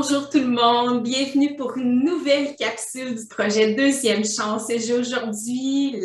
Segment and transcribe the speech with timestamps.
[0.00, 4.70] Bonjour tout le monde, bienvenue pour une nouvelle capsule du projet Deuxième Chance.
[4.70, 5.96] Et j'ai aujourd'hui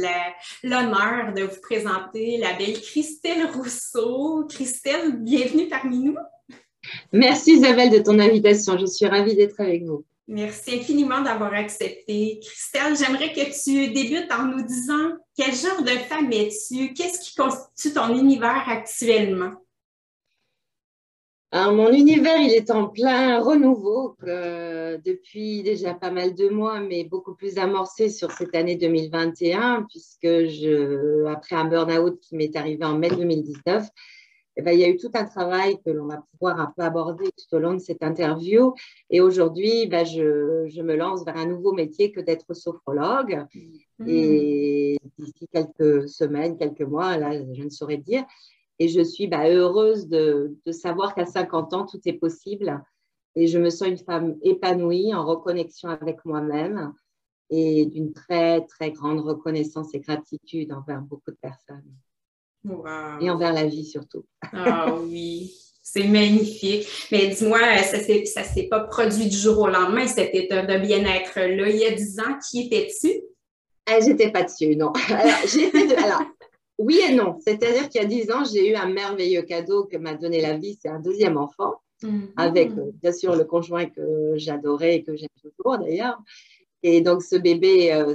[0.63, 4.47] l'honneur de vous présenter la belle Christelle Rousseau.
[4.49, 6.15] Christelle, bienvenue parmi nous.
[7.11, 10.03] Merci Isabelle de ton invitation, je suis ravie d'être avec vous.
[10.27, 12.39] Merci infiniment d'avoir accepté.
[12.43, 16.93] Christelle, j'aimerais que tu débutes en nous disant quel genre de femme es-tu?
[16.93, 19.51] Qu'est-ce qui constitue ton univers actuellement?
[21.53, 27.35] Mon univers, il est en plein renouveau depuis déjà pas mal de mois, mais beaucoup
[27.35, 32.97] plus amorcé sur cette année 2021, puisque je, après un burn-out qui m'est arrivé en
[32.97, 33.87] mai 2019,
[34.55, 36.83] eh ben, il y a eu tout un travail que l'on va pouvoir un peu
[36.83, 38.73] aborder tout au long de cette interview.
[39.09, 43.45] Et aujourd'hui, ben, je, je, me lance vers un nouveau métier que d'être sophrologue.
[43.97, 44.07] Mmh.
[44.07, 48.25] Et d'ici quelques semaines, quelques mois, là, je ne saurais dire,
[48.83, 52.83] et je suis bah, heureuse de, savoir qu'à 50 ans, tout est possible.
[53.33, 56.93] Et je me sens une femme épanouie, en reconnexion avec moi-même
[57.49, 61.95] et d'une très, très grande reconnaissance et gratitude envers beaucoup de personnes.
[63.21, 64.25] Et envers la vie surtout.
[64.51, 66.85] Ah oui, c'est magnifique.
[67.09, 71.69] Mais dis-moi, ça ne s'est pas produit du jour au lendemain, cet état de bien-être-là.
[71.69, 73.21] Il y a 10 ans, qui étais-tu?
[73.85, 74.91] Ah, j'étais pas dessus, non.
[75.09, 76.21] Alors, de, alors,
[76.83, 77.37] oui et non.
[77.39, 80.57] C'est-à-dire qu'il y a dix ans, j'ai eu un merveilleux cadeau que m'a donné la
[80.57, 80.77] vie.
[80.81, 82.29] C'est un deuxième enfant, mhm.
[82.37, 86.19] avec euh, bien sûr le conjoint que j'adorais et que j'aime toujours d'ailleurs.
[86.83, 88.13] Et donc ce bébé, euh,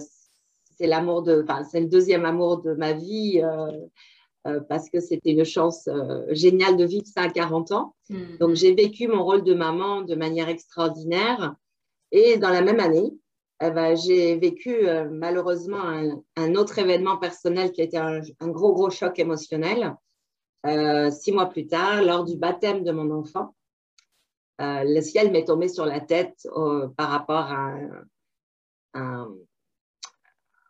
[0.77, 3.43] c'est l'amour de, enfin, c'est le deuxième amour de ma vie.
[3.43, 5.91] Euh, parce que c'était une chance
[6.31, 7.95] géniale de vivre ça à 40 ans.
[8.09, 8.39] Mhm.
[8.39, 11.55] Donc, j'ai vécu mon rôle de maman de manière extraordinaire.
[12.13, 13.13] Et dans la même année,
[13.61, 15.83] eh ben, j'ai vécu euh, malheureusement
[16.37, 19.97] un, autre événement personnel qui a été un, gros, gros choc émotionnel.
[20.67, 23.55] Euh, six mois plus tard, lors du baptême de mon enfant,
[24.61, 26.47] euh, le ciel m'est tombé sur la tête
[26.97, 27.75] par rapport à
[28.95, 29.35] un,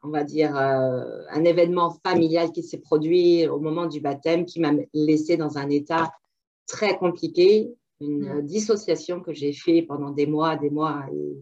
[0.02, 4.72] on va dire, un événement familial qui s'est produit au moment du baptême qui m'a
[4.94, 6.12] laissé dans un état
[6.66, 7.70] très compliqué,
[8.00, 8.42] une mmh.
[8.42, 11.36] dissociation que j'ai fait pendant des mois, des mois et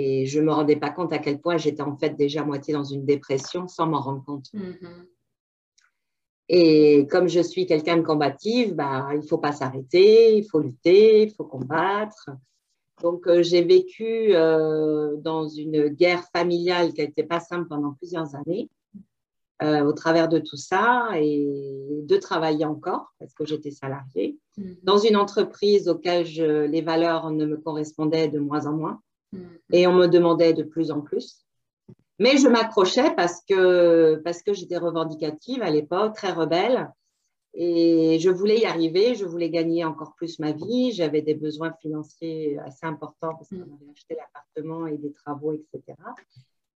[0.00, 2.72] et je ne me rendais pas compte à quel point j'étais en fait déjà moitié
[2.72, 4.46] dans une dépression sans m'en rendre compte.
[4.54, 5.06] Mm-hmm.
[6.50, 10.60] Et comme je suis quelqu'un de combative, bah, il ne faut pas s'arrêter, il faut
[10.60, 12.30] lutter, il faut combattre.
[13.02, 18.36] Donc euh, j'ai vécu euh, dans une guerre familiale qui n'était pas simple pendant plusieurs
[18.36, 18.70] années.
[19.60, 21.44] Euh, au travers de tout ça et
[22.04, 24.76] de travailler encore parce que j'étais salariée mm-hmm.
[24.84, 26.24] dans une entreprise auquel
[26.70, 29.00] les valeurs ne me correspondaient de moins en moins.
[29.32, 29.46] Mm.
[29.72, 31.44] Et on me demandait de plus en plus.
[32.18, 36.90] Mais je m'accrochais parce que, parce que j'étais revendicative à l'époque, très rebelle.
[37.54, 40.92] Et je voulais y arriver, je voulais gagner encore plus ma vie.
[40.92, 43.78] J'avais des besoins financiers assez importants parce qu'on mm.
[43.80, 45.96] avait acheté l'appartement et des travaux, etc.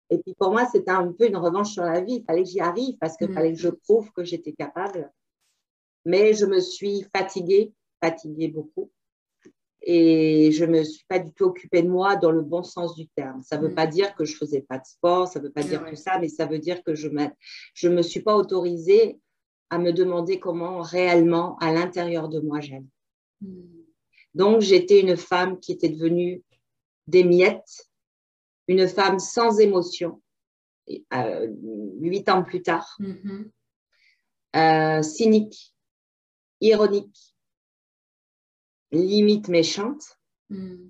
[0.09, 2.15] Et puis pour moi, c'était un peu une revanche sur la vie.
[2.15, 3.33] Il fallait que j'y arrive parce qu'il mm.
[3.33, 5.11] fallait que je prouve que j'étais capable.
[6.05, 8.91] Mais je me suis fatiguée, fatiguée beaucoup
[9.81, 12.95] et je ne me suis pas du tout occupée de moi dans le bon sens
[12.95, 13.41] du terme.
[13.41, 13.75] Ça ne veut mm.
[13.75, 15.95] pas dire que je ne faisais pas de sport, ça ne veut pas dire tout
[15.95, 19.19] ça, mais ça veut dire que je ne me suis pas autorisée
[19.69, 22.87] à me demander comment réellement à l'intérieur de moi j'aime.
[23.41, 23.81] Mm.
[24.35, 26.43] Donc j'étais une femme qui était devenue
[27.07, 27.89] des miettes,
[28.67, 30.21] une femme sans émotion,
[31.13, 31.47] euh,
[31.99, 33.49] huit ans plus tard, mm-hmm.
[34.55, 35.73] euh, cynique,
[36.61, 37.30] ironique,
[38.91, 40.17] limite méchante.
[40.49, 40.89] Hmm.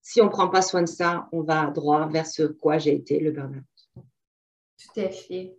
[0.00, 2.94] Si on ne prend pas soin de ça, on va droit vers ce quoi j'ai
[2.94, 3.64] été, le burn-out.
[3.94, 5.56] Tout à fait.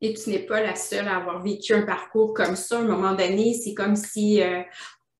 [0.00, 2.78] Et tu n'es pas la seule à avoir vécu un parcours comme ça.
[2.78, 4.62] À un moment donné, c'est comme si euh,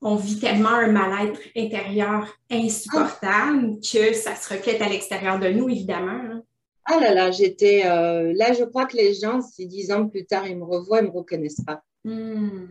[0.02, 5.68] on vit tellement un mal-être intérieur insupportable que ça se reflète à l'extérieur de nous,
[5.68, 6.10] évidemment.
[6.10, 6.42] Hein.
[6.84, 7.86] Ah là là, j'étais.
[7.86, 11.00] Euh, là, je crois que les gens, si dix ans plus tard, ils me revoient,
[11.00, 11.82] ils ne me reconnaissent pas.
[12.04, 12.66] Hmm.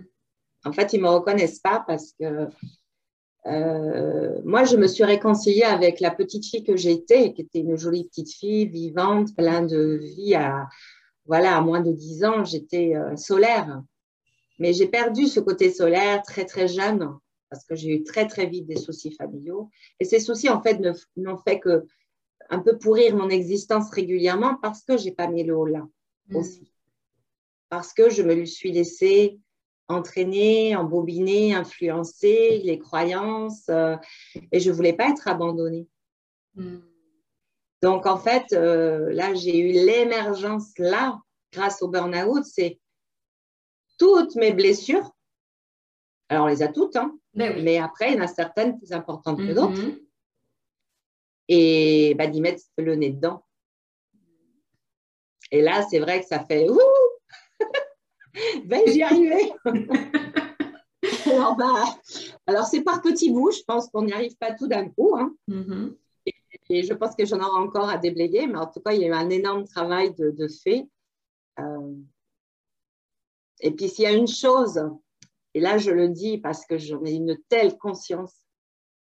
[0.65, 2.47] En fait, ils ne me reconnaissent pas parce que
[3.45, 7.75] euh, moi, je me suis réconciliée avec la petite fille que j'étais, qui était une
[7.75, 10.35] jolie petite fille, vivante, pleine de vie.
[10.35, 10.67] À,
[11.25, 13.81] voilà, à moins de 10 ans, j'étais euh, solaire.
[14.59, 17.09] Mais j'ai perdu ce côté solaire très, très jeune
[17.49, 19.69] parce que j'ai eu très, très vite des soucis familiaux.
[19.99, 20.79] Et ces soucis, en fait,
[21.17, 21.85] n'ont fait que
[22.49, 25.87] un peu pourrir mon existence régulièrement parce que je n'ai pas mis le haut là
[26.29, 26.35] mmh.
[26.35, 26.71] aussi.
[27.69, 29.39] Parce que je me suis laissée
[29.87, 33.95] entraîner, embobiner, influencer les croyances euh,
[34.51, 35.87] et je voulais pas être abandonnée.
[36.55, 36.79] Hmm.
[37.81, 41.19] Donc en fait, euh, là j'ai eu l'émergence là
[41.51, 42.79] grâce au burn-out, c'est
[43.97, 45.11] toutes mes blessures
[46.29, 47.63] Alors, on les a toutes, hein, Ben oui.
[47.63, 49.81] mais après, il y en a certaines plus importantes que d'autres.
[49.81, 49.99] Mhm.
[51.49, 53.45] Et bah, d'y mettre le nez dedans.
[55.51, 56.79] Et là, c'est vrai que ça fait Ouh
[58.65, 59.51] Ben, j'y arrivais
[61.25, 61.83] Alors, bah,
[62.47, 65.15] alors c'est par petits bouts, je pense qu'on n'y arrive pas tout d'un coup.
[65.17, 65.33] hein.
[65.47, 65.95] Mhm.
[66.69, 69.05] Et je pense que j'en aurai encore à déblayer, mais en tout cas, il y
[69.05, 70.87] a eu un énorme travail de, de fait.
[71.59, 71.93] Euh,
[73.59, 74.81] et puis, s'il y a une chose,
[75.53, 78.33] et là, je le dis parce que j'en ai une telle conscience,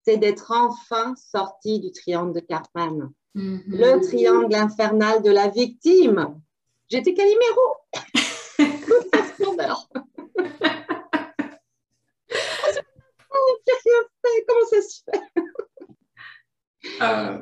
[0.05, 3.62] c'est d'être enfin sorti du triangle de Cartman, Mhm.
[3.67, 6.40] le triangle infernal de la victime.
[6.88, 7.75] J'étais Calimero.
[14.46, 15.20] Comment ça se fait?
[17.00, 17.40] Ah.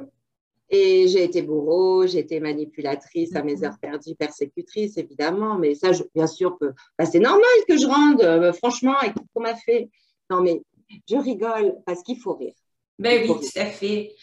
[0.71, 5.59] Et j'ai été bourreau, j'ai été manipulatrice à mes heures perdues, persécutrice, évidemment.
[5.59, 6.67] Mais ça, je- bien sûr, que,
[6.99, 9.91] bah, c'est normal que je rende, euh, franchement, avec tout ce qu'on m'a fait.
[10.31, 10.63] Non, mais
[11.09, 12.55] je rigole parce qu'il faut rire.
[12.99, 14.15] Ben oui, tout à fait.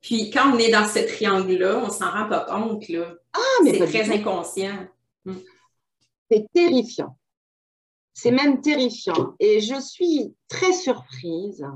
[0.00, 3.14] Puis quand on est dans ce triangle-là, on s'en rend pas compte, là.
[3.34, 4.88] Ah, mais C'est très inconscient.
[6.32, 7.18] C'est terrifiant.
[8.14, 9.34] C'est même terrifiant.
[9.38, 11.66] Et je suis très surprise,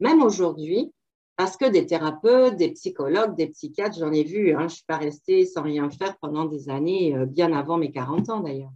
[0.00, 0.94] même aujourd'hui,
[1.36, 4.54] parce que des thérapeutes, des psychologues, des psychiatres, j'en ai vu.
[4.54, 7.76] hein, je ne suis pas restée sans rien faire pendant des années, euh, bien avant
[7.76, 8.72] mes 40 ans d'ailleurs.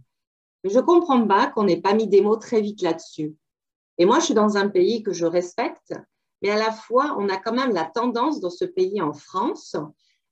[0.63, 3.35] Mais je ne comprends pas qu'on n'ait pas mis des mots très vite là-dessus.
[3.97, 5.93] Et moi, je suis dans un pays que je respecte,
[6.43, 9.75] mais à la fois, on a quand même la tendance dans ce pays, en France,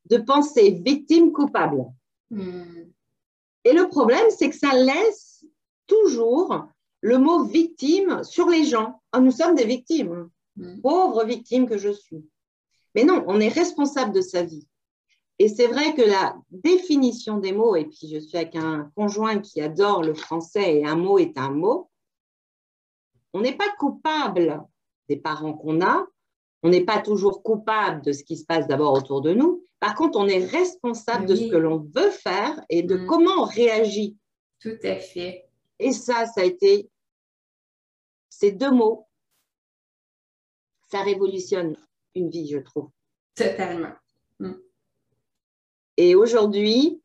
[0.06, 1.86] de penser victime coupable.
[2.30, 2.84] Hmm.
[3.66, 5.46] Et le problème, c'est que ça laisse
[5.88, 6.66] toujours
[7.02, 9.02] le mot victime sur les gens.
[9.12, 10.80] Ah, nous sommes des victimes, Hmm.
[10.80, 12.26] pauvre victime que je suis.
[12.94, 14.68] Mais non, on est responsable de sa vie.
[15.38, 19.40] Et c'est vrai que la définition des mots, et puis je suis avec un conjoint
[19.40, 21.90] qui adore le français et un mot est un mot,
[23.34, 24.64] on n'est pas coupable
[25.10, 26.08] des parents qu'on a,
[26.64, 29.65] on n'est pas toujours coupable de ce qui se passe d'abord autour de nous.
[29.80, 33.06] Par contre, on est responsable de ce que l'on veut faire et de Mm.
[33.07, 34.18] comment on réagit.
[34.60, 35.48] Tout à fait.
[35.80, 36.89] Et ça, ça a été
[38.30, 39.07] ces deux mots,
[40.89, 41.75] ça révolutionne
[42.16, 42.89] une vie, je trouve.
[43.36, 43.92] Totalement.
[45.98, 47.01] Et aujourd'hui,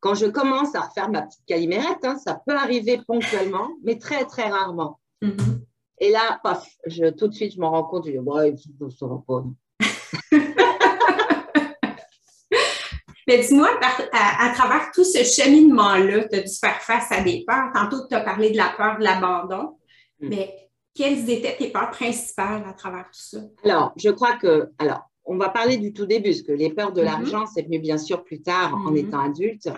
[0.00, 4.24] quand je commence à refaire ma petite calimérette, hein, ça peut arriver ponctuellement, mais très,
[4.26, 5.00] très rarement.
[5.22, 5.64] Mhm.
[5.98, 8.04] Et là, paf, je, tout de suite, je m'en rends compte.
[8.06, 9.44] Je dis, ouais, ne saurais pas.
[13.26, 13.68] Mais dis-moi,
[14.12, 17.70] à, à travers tout ce cheminement-là, tu as dû faire face à des peurs.
[17.74, 19.76] Tantôt, tu as parlé de la peur de l'abandon.
[20.20, 20.28] Mm.
[20.28, 20.54] Mais
[20.94, 23.38] quelles étaient tes peurs principales à travers tout ça?
[23.64, 26.92] Alors, je crois que, alors, on va parler du tout début, parce que les peurs
[26.92, 27.06] de Mhm.
[27.06, 28.96] l'argent, c'est venu bien sûr plus tard en Mhm.
[28.96, 29.68] étant adulte.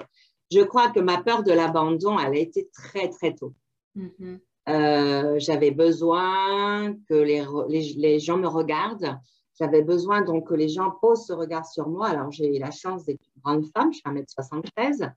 [0.53, 3.55] Je crois que ma peur de l'abandon, elle a été très, très tôt.
[3.95, 4.41] Mhm.
[4.69, 9.19] Euh, j'avais besoin que les, re- les, les gens me regardent.
[9.59, 12.09] J'avais besoin donc que les gens posent ce regard sur moi.
[12.09, 15.11] Alors, j'ai eu la chance d'être une grande femme, je fais 1m73.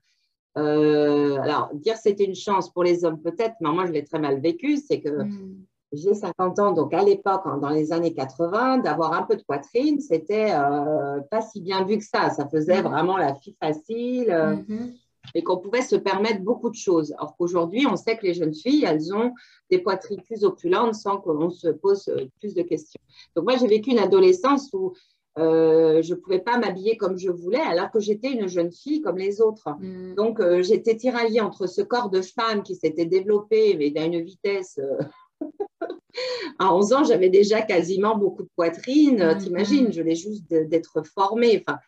[0.58, 4.18] Euh, alors, dire c'était une chance pour les hommes peut-être, mais moi, je l'ai très
[4.18, 4.76] mal vécu.
[4.76, 5.64] C'est que Mm.
[5.92, 10.00] j'ai 50 ans, donc à l'époque, dans les années 80, d'avoir un peu de poitrine,
[10.00, 12.30] c'était euh, pas si bien vu que ça.
[12.30, 12.88] Ça faisait Mhm.
[12.90, 14.92] vraiment la fille facile euh, Mhm.
[15.34, 17.12] Et qu'on pouvait se permettre beaucoup de choses.
[17.18, 19.32] Alors qu'aujourd'hui, on sait que les jeunes filles, elles ont
[19.70, 23.00] des poitrines plus opulentes sans qu'on se pose euh, plus de questions.
[23.36, 24.92] Donc moi, j'ai vécu une adolescence où
[25.38, 29.00] euh, je ne pouvais pas m'habiller comme je voulais alors que j'étais une jeune fille
[29.00, 29.70] comme les autres.
[29.80, 30.14] Mm.
[30.14, 34.20] Donc euh, j'étais tiraillée entre ce corps de femme qui s'était développé, mais à une
[34.20, 34.78] vitesse...
[34.78, 34.98] euh,
[36.58, 39.24] à 11 ans, j'avais déjà quasiment beaucoup de poitrine.
[39.24, 39.38] Mhm.
[39.38, 41.62] T'imagines, je l'ai juste d'être formée.
[41.66, 41.78] Enfin,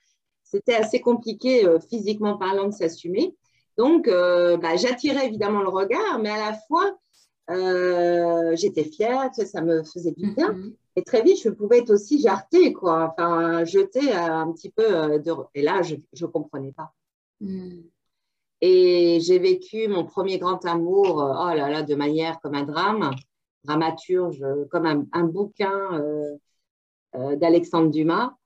[0.55, 3.35] c'était assez compliqué euh, physiquement parlant de s'assumer.
[3.77, 6.97] Donc, euh, bah, j'attirais évidemment le regard, mais à la fois,
[7.51, 10.53] euh, j'étais fière, tu sais, ça me faisait du bien.
[10.53, 10.75] Mhm.
[10.97, 13.13] Et très vite, je pouvais être aussi jartée, quoi.
[13.13, 15.33] Enfin, jeter un petit peu de.
[15.55, 16.93] Et là, je ne comprenais pas.
[17.41, 17.81] Mm.
[18.61, 23.11] Et j'ai vécu mon premier grand amour, oh là là, de manière comme un drame,
[23.65, 26.37] dramaturge, comme un, un bouquin euh,
[27.17, 28.37] euh, d'Alexandre Dumas.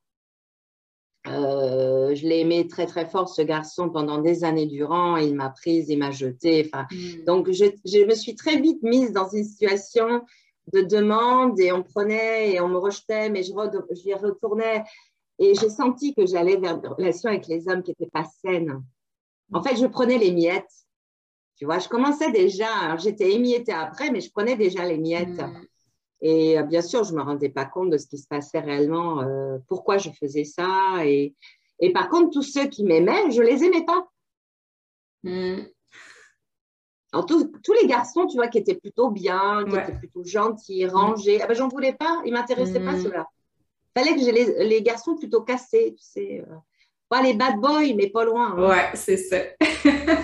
[1.31, 5.17] Euh, je l'ai aimé très très fort ce garçon pendant des années durant.
[5.17, 6.67] Il m'a prise, il m'a jetée.
[6.67, 7.25] Enfin, Mm.
[7.25, 10.23] donc je, je me suis très vite mise dans une situation
[10.73, 13.53] de demande et on prenait et on me rejetait, mais je,
[13.93, 14.85] j'y retournais
[15.39, 18.83] et j'ai senti que j'allais vers des relations avec les hommes qui n'étaient pas saines.
[19.53, 20.73] En fait, je prenais les miettes.
[21.57, 25.41] Tu vois, je commençais déjà, j'étais émiettée après, mais je prenais déjà les miettes.
[25.41, 25.65] Mm.
[26.21, 28.61] Et euh, bien sûr, je ne me rendais pas compte de ce qui se passait
[28.61, 31.05] réellement, euh, pourquoi je faisais ça.
[31.05, 31.35] Et,
[31.81, 34.09] et par contre, tous ceux qui m'aimaient, je ne les aimais pas.
[35.23, 35.63] Mm.
[37.23, 41.47] tous les garçons, tu vois, qui étaient plutôt bien, qui étaient plutôt gentils, rangés, ah
[41.47, 43.03] ben, j'en voulais pas, ils m'intéressaient pas mm.
[43.03, 43.27] ceux-là.
[43.97, 46.45] Fallait que j'ai les, garçons plutôt cassés, tu sais.
[46.49, 46.55] Euh.
[47.09, 48.55] Pas les bad boys, mais pas loin.
[48.55, 48.69] Hein.
[48.69, 49.39] Ouais, c'est ça.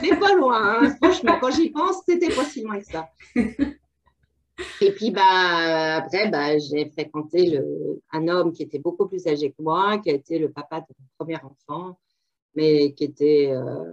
[0.02, 0.96] mais pas loin, hein.
[1.02, 1.38] franchement.
[1.40, 3.08] Quand j'y pense, c'était pas si loin que ça.
[4.80, 9.50] Et puis, bah, après, bah, j'ai fréquenté le, un homme qui était beaucoup plus âgé
[9.50, 11.98] que moi, qui a été le papa de mon premier enfant,
[12.54, 13.50] mais qui était.
[13.50, 13.92] Euh,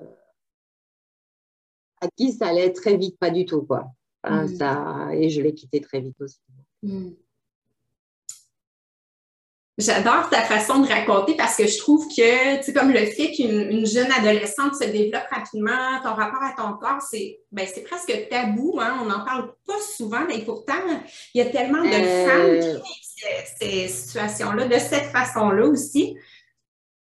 [2.01, 3.91] à qui ça allait très vite, pas du tout, quoi.
[4.23, 4.55] Hein, mm.
[4.55, 6.39] ça, et je l'ai quitté très vite aussi.
[6.83, 7.11] Mm.
[9.81, 13.31] J'adore ta façon de raconter parce que je trouve que, tu sais, comme le fait
[13.31, 18.79] qu'une jeune adolescente se développe rapidement, ton rapport à ton corps, c'est ben, presque tabou.
[18.79, 18.99] Hein?
[19.01, 20.73] On n'en parle pas souvent, mais pourtant,
[21.33, 22.27] il y a tellement de euh.
[22.27, 26.15] femmes qui vivent ces, situations-là de cette façon-là aussi.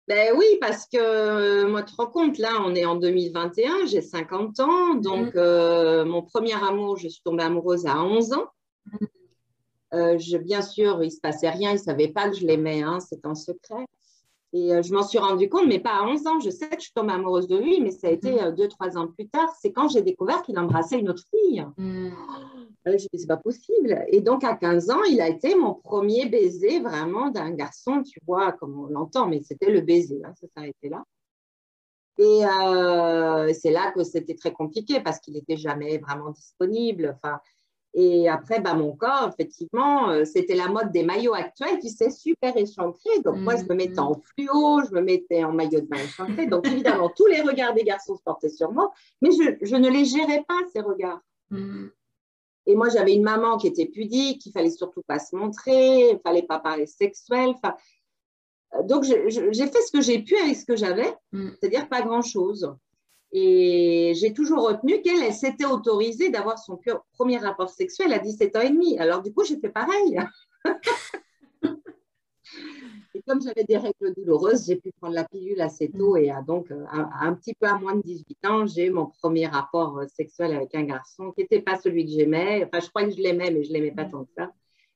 [0.08, 3.86] Ben oui, parce que euh, moi, tu te rends compte, là, on est en 2021,
[3.88, 5.38] j'ai 50 ans, donc mm.
[5.38, 8.48] euh, mon premier amour, je suis tombée amoureuse à 11 ans.
[8.86, 9.06] Mm.
[9.94, 12.46] Euh, je, bien sûr, il ne se passait rien, il ne savait pas que je
[12.46, 13.86] l'aimais, hein, c'est un secret.
[14.56, 16.40] Et euh, je m'en suis rendu compte, mais pas à 11 ans.
[16.40, 18.54] Je sais que je suis tombée amoureuse de lui, mais ça a été 2-3 mhm.
[18.62, 19.52] euh, ans plus tard.
[19.60, 21.66] C'est quand j'ai découvert qu'il embrassait une autre fille.
[21.78, 22.10] Mm.
[22.86, 24.06] je me c'est pas possible.
[24.10, 28.20] Et donc, à 15 ans, il a été mon premier baiser vraiment d'un garçon, tu
[28.28, 31.04] vois, comme on l'entend, mais c'était le baiser, hein, ça s'arrêtait là.
[32.20, 37.18] Et c'est là que c'était très compliqué parce qu'il n'était jamais vraiment disponible.
[37.18, 37.40] Enfin,
[37.96, 42.10] et après, bah, mon corps, effectivement, euh, c'était la mode des maillots actuels, tu sais,
[42.10, 43.20] super échancré.
[43.24, 46.48] Donc, moi, je me mettais en fluo, je me mettais en maillot de bain échancré.
[46.48, 49.90] Donc, évidemment, tous les regards des garçons se portaient sur moi, mais je, je ne
[49.90, 51.22] les gérais pas, ces regards.
[51.52, 51.90] Mm.
[52.66, 56.20] Et moi, j'avais une maman qui était pudique, il fallait surtout pas se montrer, il
[56.24, 57.54] fallait pas parler sexuel.
[58.74, 61.50] Euh, donc, j'ai fait ce que j'ai pu avec ce que j'avais, mm.
[61.60, 62.76] c'est-à-dire pas grand-chose.
[63.36, 66.80] Et j'ai toujours retenu qu'elle s'était autorisée d'avoir son
[67.14, 69.00] premier rapport sexuel à 17 ans et demi.
[69.00, 70.20] Alors, du coup, j'ai fait pareil.
[73.16, 76.16] et comme j'avais des règles douloureuses, j'ai pu prendre la pilule assez tôt.
[76.16, 79.98] Et donc, un, petit peu à moins de 18 ans, j'ai eu mon premier rapport
[79.98, 82.64] euh, sexuel avec un garçon qui n'était pas celui que j'aimais.
[82.64, 84.52] Enfin, je crois que je l'aimais, mais je ne l'aimais pas tant que ça.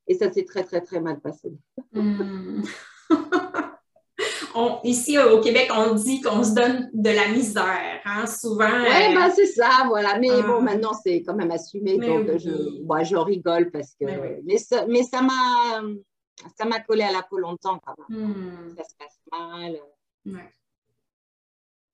[0.05, 1.57] Et ça s'est très, très, très mal passé.
[4.83, 8.65] Ici au Québec, on dit qu'on se donne de la misère, hein, souvent.
[8.65, 10.17] Oui, euh, ben, c'est ça, voilà.
[10.19, 10.61] Mais bon, ah.
[10.61, 14.05] maintenant, c'est quand même assumé, donc je, rigole parce que.
[14.05, 15.81] Mais, mais ça m'a
[16.55, 18.27] ça m'a collé à la peau longtemps quand même.
[18.27, 18.75] Hmm.
[18.77, 19.79] Ça se passe mal.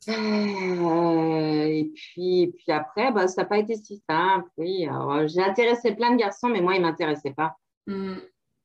[0.10, 4.50] Euh, et puis, puis après, bah, ça n'a pas été si simple.
[4.58, 4.88] Oui,
[5.28, 7.58] j'ai intéressé plein de garçons, mais moi, ils ne m'intéressaient pas.
[7.88, 8.16] Hmm.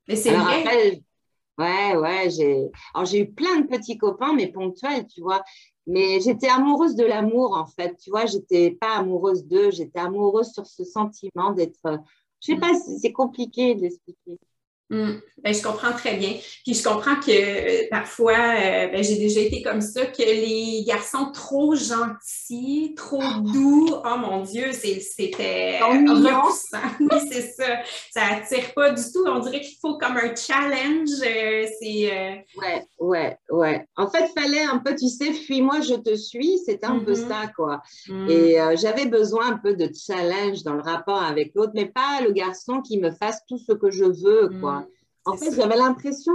[0.09, 1.03] Mais c'est vrai.
[1.59, 2.71] Ouais, ouais, j'ai
[3.05, 5.43] j'ai eu plein de petits copains, mais ponctuels, tu vois.
[5.87, 7.97] Mais j'étais amoureuse de l'amour, en fait.
[7.97, 11.81] Tu vois, j'étais pas amoureuse d'eux, j'étais amoureuse sur ce sentiment d'être.
[12.41, 14.39] Je sais pas, c'est compliqué de l'expliquer.
[14.91, 15.21] Mm.
[15.45, 16.35] Ben, je comprends très bien.
[16.65, 20.85] Puis je comprends que euh, parfois, euh, ben, j'ai déjà été comme ça, que les
[20.85, 25.79] garçons trop gentils, trop doux, oh mon Dieu, c'était
[27.01, 27.65] oui, c'est ça.
[28.11, 29.25] Ça attire pas du tout.
[29.27, 31.11] On dirait qu'il faut comme un challenge.
[31.25, 32.45] Euh, c'est.
[32.57, 33.87] Ouais, ouais, ouais.
[33.97, 36.59] En fait, il fallait un peu, tu sais, fuis-moi, je te suis.
[36.67, 37.29] C'était un peu mm-hmm.
[37.29, 37.83] ça, quoi.
[38.09, 38.29] Mm.
[38.29, 42.33] Et j'avais besoin un peu de challenge dans le rapport avec l'autre, mais pas le
[42.33, 44.78] garçon qui me fasse tout ce que je veux, quoi.
[45.29, 46.33] En fait, j'avais l'impression,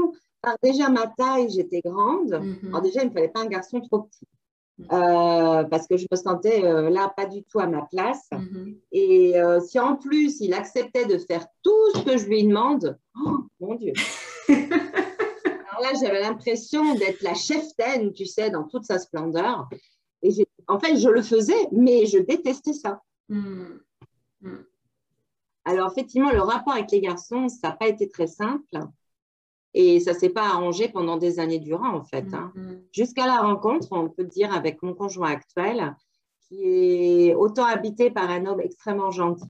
[0.62, 2.40] déjà ma taille, j'étais grande.
[2.42, 2.70] Mhm.
[2.70, 4.28] Alors déjà, il ne me fallait pas un garçon trop petit.
[4.80, 4.88] Mhm.
[4.92, 8.28] Euh, parce que je me sentais euh, là pas du tout à ma place.
[8.32, 8.76] Mhm.
[8.92, 12.98] Et euh, si en plus il acceptait de faire tout ce que je lui demande,
[13.24, 13.94] oh mon Dieu.
[14.48, 19.68] Alors là, j'avais l'impression d'être la cheftaine, tu sais, dans toute sa splendeur.
[20.22, 20.30] Et
[20.68, 23.02] en fait, je le faisais, mais je détestais ça.
[25.66, 28.80] Alors, effectivement, le rapport avec les garçons, ça n'a pas été très simple.
[29.74, 32.34] Et ça ne s'est pas arrangé pendant des années durant, en fait.
[32.34, 32.52] Hein.
[32.56, 32.82] Mm-hmm.
[32.92, 35.96] Jusqu'à la rencontre, on peut dire, avec mon conjoint actuel,
[36.48, 39.48] qui est autant habité par un homme extrêmement gentil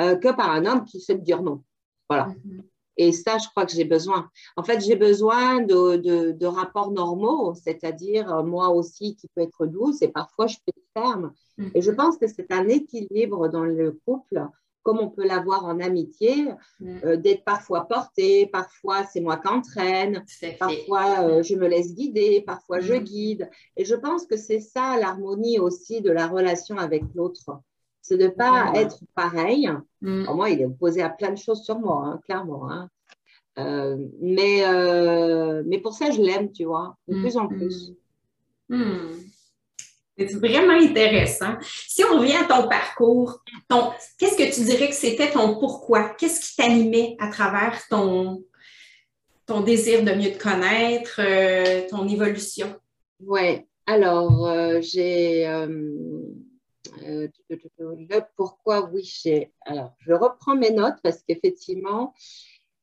[0.00, 1.64] euh, que par un homme qui sait dire non.
[2.08, 2.26] Voilà.
[2.28, 2.62] Mm-hmm.
[2.98, 4.28] Et ça, je crois que j'ai besoin.
[4.56, 10.02] En fait, j'ai besoin de, rapports normaux, c'est-à-dire euh, moi aussi qui peut être douce
[10.02, 11.32] et parfois je peux être ferme.
[11.74, 11.96] Et je mm-hmm.
[11.96, 14.46] pense que c'est un équilibre dans le couple
[14.82, 16.46] comme on peut l'avoir en amitié,
[16.80, 16.98] mm.
[17.04, 20.24] euh, d'être parfois porté, parfois c'est moi qui entraîne,
[20.58, 23.04] parfois euh, je me laisse guider, parfois je mm.
[23.04, 23.50] guide.
[23.76, 27.60] Et je pense que c'est ça l'harmonie aussi de la relation avec l'autre.
[28.00, 29.68] C'est de ne pas être pareil.
[30.00, 30.24] Mm.
[30.34, 32.70] moi, il est opposé à plein de choses sur moi, hein, clairement.
[32.70, 32.88] Hein.
[33.58, 34.62] Euh, mais,
[35.66, 37.92] mais pour ça, je l'aime, tu vois, de plus en plus.
[40.18, 41.54] C'est vraiment intéressant.
[41.62, 46.10] Si on revient à ton parcours, ton, qu'est-ce que tu dirais que c'était ton pourquoi?
[46.10, 48.44] Qu'est-ce qui t'animait à travers ton,
[49.46, 52.74] ton désir de mieux te connaître, euh, ton évolution?
[53.20, 55.46] Oui, alors euh, j'ai
[57.06, 59.52] le pourquoi, oui, j'ai.
[59.62, 62.14] Alors, je reprends mes notes parce qu'effectivement,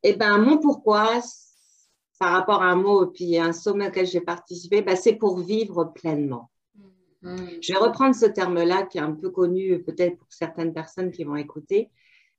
[0.04, 1.22] eh ben, mon pourquoi,
[2.20, 5.40] par rapport à un mot et puis un sommet auquel j'ai participé, ben, c'est pour
[5.40, 6.50] vivre pleinement.
[7.26, 7.38] Mm.
[7.62, 11.24] Je vais reprendre ce terme-là qui est un peu connu peut-être pour certaines personnes qui
[11.24, 11.90] vont écouter.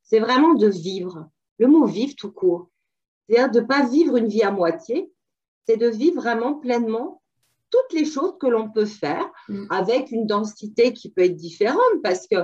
[0.03, 1.29] C'est vraiment de vivre.
[1.59, 2.71] Le mot vivre tout court.
[3.29, 5.11] C'est-à-dire de ne pas vivre une vie à moitié,
[5.67, 7.21] c'est de vivre vraiment pleinement
[7.71, 9.67] toutes les choses que l'on peut faire mm.
[9.71, 12.37] avec une densité qui peut être différente parce que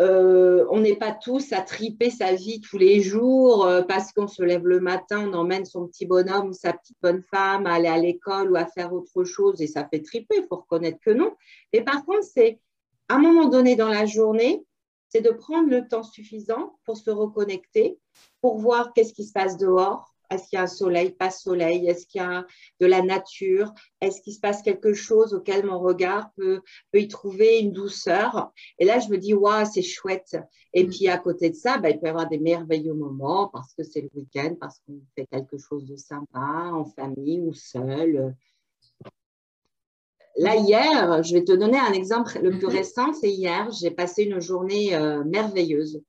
[0.00, 4.28] euh, on n'est pas tous à triper sa vie tous les jours euh, parce qu'on
[4.28, 7.74] se lève le matin, on emmène son petit bonhomme ou sa petite bonne femme à
[7.74, 10.98] aller à l'école ou à faire autre chose et ça fait triper, il faut reconnaître
[11.00, 11.34] que non.
[11.72, 12.60] Mais par contre, c'est
[13.08, 14.66] à un moment donné dans la journée,
[15.08, 17.98] c'est de prendre le temps suffisant pour se reconnecter,
[18.42, 21.86] pour voir qu'est-ce qui se passe dehors, est-ce qu'il y a un soleil, pas soleil?
[21.88, 22.46] Est-ce qu'il y a
[22.80, 23.72] de la nature?
[24.00, 26.62] Est-ce qu'il se passe quelque chose auquel mon regard peut,
[26.94, 28.52] y trouver une douceur?
[28.78, 30.36] Et là, je me dis, waouh, c'est chouette.
[30.72, 30.90] Et mm.
[30.90, 33.82] puis, à côté de ça, bah, il peut y avoir des merveilleux moments parce que
[33.82, 38.34] c'est le week-end, parce qu'on fait quelque chose de sympa en famille ou seul.
[40.38, 42.76] Là, hier, je vais te donner un exemple le plus mm-hmm.
[42.76, 46.02] récent, c'est hier, j'ai passé une journée euh, merveilleuse.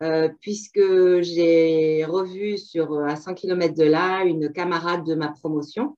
[0.00, 0.80] Euh, puisque
[1.22, 5.96] j'ai revu sur, à 100 km de là une camarade de ma promotion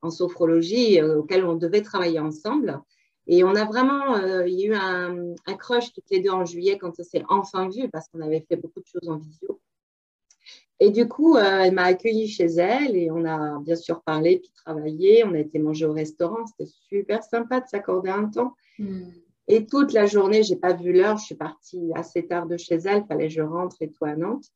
[0.00, 2.80] en sophrologie euh, auquel on devait travailler ensemble.
[3.26, 6.30] Et on a vraiment, euh, il y a eu un, un, crush toutes les deux
[6.30, 9.18] en juillet quand ça s'est enfin vu parce qu'on avait fait beaucoup de choses en
[9.18, 9.60] visio.
[10.80, 14.50] Et du coup, elle m'a accueilli chez elle et on a bien sûr parlé puis
[14.50, 15.24] travaillé.
[15.24, 16.44] On a été manger au restaurant.
[16.46, 18.56] C'était super sympa de s'accorder un temps.
[18.80, 19.10] Hmm.
[19.48, 21.18] Et toute la journée, je n'ai pas vu l'heure.
[21.18, 23.02] Je suis partie assez tard de chez elle.
[23.02, 24.46] Il fallait que je rentre et tout à Nantes.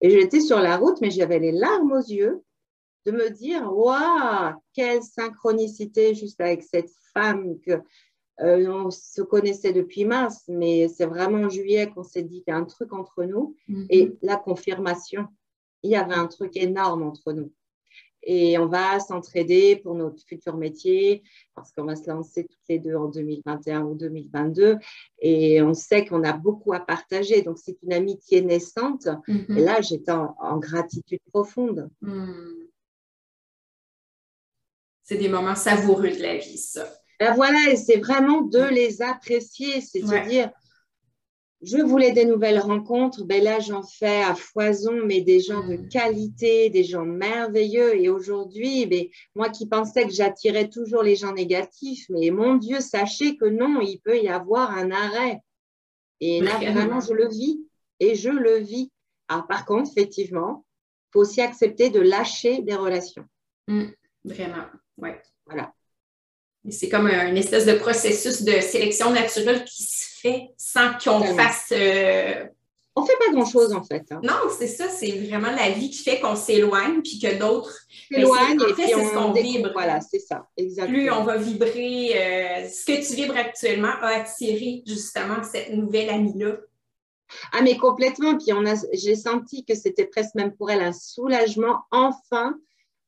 [0.00, 2.42] Et j'étais sur la route, mais j'avais les larmes aux yeux
[3.06, 7.82] de me dire Waouh, quelle synchronicité juste avec cette femme que
[8.40, 12.52] euh, on se connaissait depuis mars, mais c'est vraiment en juillet qu'on s'est dit qu'il
[12.52, 13.54] y a un truc entre nous.
[13.68, 13.86] Mm-hmm.
[13.90, 15.26] Et la confirmation,
[15.82, 17.52] il y avait un truc énorme entre nous
[18.22, 21.22] et on va s'entraider pour notre futur métier
[21.54, 24.76] parce qu'on va se lancer toutes les deux en 2021 ou 2022
[25.20, 27.42] et on sait qu'on a beaucoup à partager.
[27.42, 29.08] Donc, c'est une amitié naissante.
[29.28, 29.58] Mm-hmm.
[29.58, 31.88] Et là, j'étais en, gratitude profonde.
[32.02, 32.32] Mm.
[35.02, 36.86] C'est des moments savoureux de la vie, ça.
[37.18, 40.50] Ben voilà, et c'est vraiment de les apprécier, c'est à dire
[41.62, 45.76] je voulais des nouvelles rencontres, ben là j'en fais à foison, mais des gens de
[45.76, 45.88] mm.
[45.88, 48.00] qualité, des gens merveilleux.
[48.00, 52.80] Et aujourd'hui, ben, moi qui pensais que j'attirais toujours les gens négatifs, mais mon Dieu,
[52.80, 55.40] sachez que non, il peut y avoir un arrêt.
[56.20, 57.60] Et là vraiment, je le vis
[57.98, 58.90] et je le vis.
[59.28, 60.64] Alors, par contre, effectivement,
[61.08, 63.24] il faut aussi accepter de lâcher des relations.
[63.68, 63.84] Mm.
[64.24, 64.64] vraiment,
[64.98, 65.10] oui.
[65.46, 65.72] Voilà.
[66.68, 71.72] C'est comme un, espèce de processus de sélection naturelle qui se fait sans qu'on fasse.
[71.72, 72.46] Euh,
[72.96, 74.04] on ne fait pas grand-chose en fait.
[74.10, 74.20] Hein.
[74.22, 77.78] Non, c'est ça, c'est vraiment la vie qui fait qu'on s'éloigne, puis que d'autres
[78.12, 78.60] s'éloignent.
[78.60, 79.70] En fait, c'est ce qu'on vibre.
[79.72, 80.98] Voilà, c'est ça, exactement.
[80.98, 86.10] Plus on va vibrer, euh, ce que tu vibres actuellement a attiré justement cette nouvelle
[86.10, 86.56] amie-là.
[87.52, 88.36] Ah, mais complètement.
[88.36, 88.52] Puis
[88.92, 92.56] j'ai senti que c'était presque même pour elle un soulagement, enfin,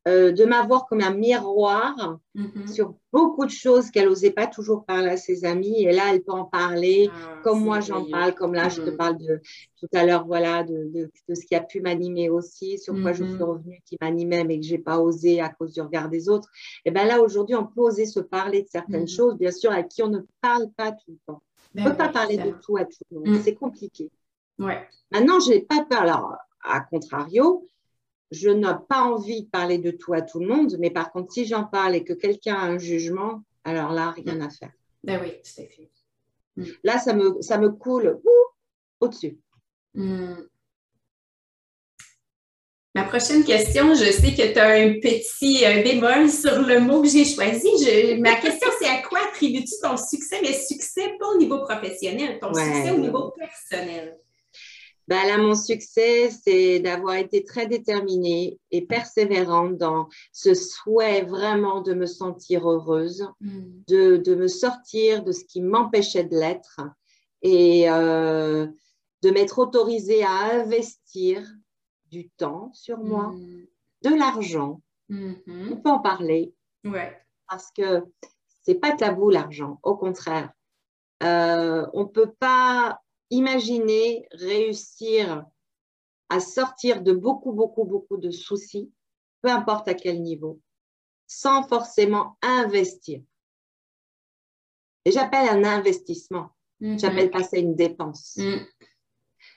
[0.09, 2.67] euh, de m'avoir comme un miroir mm-hmm.
[2.67, 5.85] sur beaucoup de choses qu'elle n'osait pas toujours parler à ses amis.
[5.85, 8.91] Et là, elle peut en parler ah, comme moi j'en parle, comme là, je te
[8.91, 8.97] mm.
[8.97, 9.41] parle de
[9.79, 13.35] tout à l'heure, voilà, de, ce qui a pu m'animer aussi, sur quoi je suis
[13.35, 13.43] mm-hmm.
[13.43, 16.49] revenue, qui m'animait, mais que je n'ai pas osé à cause du regard des autres.
[16.85, 19.17] Et bien là, aujourd'hui, on peut oser se parler de certaines mm-hmm.
[19.17, 21.43] choses, bien sûr, à qui on ne parle pas tout le temps.
[21.77, 23.38] on ne peut pas parler de tout à tout le monde.
[23.38, 23.43] Mm.
[23.43, 24.11] C'est compliqué.
[24.59, 24.85] Ouais.
[25.12, 26.03] Maintenant, je n'ai pas peur.
[26.03, 26.35] Alors,
[26.65, 27.65] à contrario,
[28.33, 31.33] je n'ai pas envie de parler de tout à tout le monde, mais par contre,
[31.33, 34.73] si j'en parle et que quelqu'un a un jugement, alors là, rien à faire.
[35.05, 35.90] Ben oui, tout à fait.
[36.57, 36.64] Mm.
[36.85, 38.21] Là, ça me, ça me coule
[39.01, 39.38] au-dessus.
[39.95, 40.35] Mm.
[42.95, 47.09] Ma prochaine question, je sais que tu as un petit bémol sur le mot que
[47.09, 48.18] j'ai choisi.
[48.21, 52.53] ma question, c'est à quoi attribues-tu ton succès, mais succès pas au niveau professionnel, ton
[52.53, 54.18] succès au niveau personnel?
[55.12, 61.83] Ben là, mon succès, c'est d'avoir été très déterminée et persévérante dans ce souhait vraiment
[61.83, 63.83] de me sentir heureuse, mm.
[63.88, 66.81] de, me sortir de ce qui m'empêchait de l'être
[67.42, 68.66] et euh,
[69.20, 71.46] de m'être autorisée à investir
[72.11, 73.66] du temps sur moi, mm.
[74.05, 74.81] de l'argent.
[75.11, 75.72] Mm-hmm.
[75.72, 76.55] On peut en parler.
[76.85, 77.20] Ouais.
[77.51, 78.03] Parce que
[78.62, 80.55] C'est pas tabou l'argent, au contraire.
[81.22, 85.45] Euh, on ne peut pas imaginer réussir
[86.29, 88.92] à sortir de beaucoup, beaucoup, beaucoup de soucis,
[89.40, 90.61] peu importe à quel niveau,
[91.27, 93.23] sans forcément investir.
[95.05, 96.51] Et j'appelle un investissement.
[96.81, 97.01] Mm-hmm.
[97.01, 98.37] J'appelle pas ça une dépense.
[98.37, 98.66] Mm.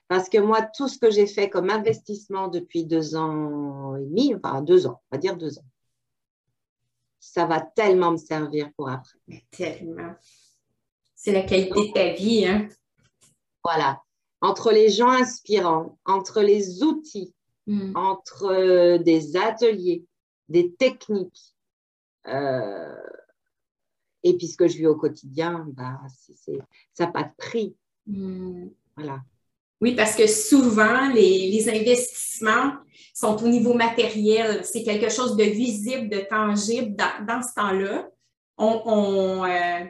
[0.08, 4.36] Parce que moi, tout ce que j'ai fait comme investissement depuis deux ans et demi,
[4.36, 5.66] enfin deux ans, on va dire deux ans,
[7.20, 9.18] ça va tellement me servir pour après.
[9.52, 10.14] Tellement.
[11.16, 12.70] C'est la qualité de ta vie, hein?
[13.66, 14.00] Voilà.
[14.42, 17.34] Entre les gens inspirants, entre les outils,
[17.66, 17.94] mm.
[17.96, 20.06] entre euh, des ateliers,
[20.50, 21.56] des techniques,
[22.28, 22.96] euh,
[24.24, 26.00] et puis ce que je vis au quotidien, bah,
[26.94, 27.76] ça n'a pas de prix.
[28.06, 28.68] Mm.
[28.96, 29.20] Voilà.
[29.82, 32.74] Oui, parce que souvent, les, investissements
[33.16, 34.64] sont au niveau matériel.
[34.64, 36.96] C'est quelque chose de visible, de tangible.
[36.96, 38.10] Dans, ce temps-là,
[38.58, 39.86] on, euh,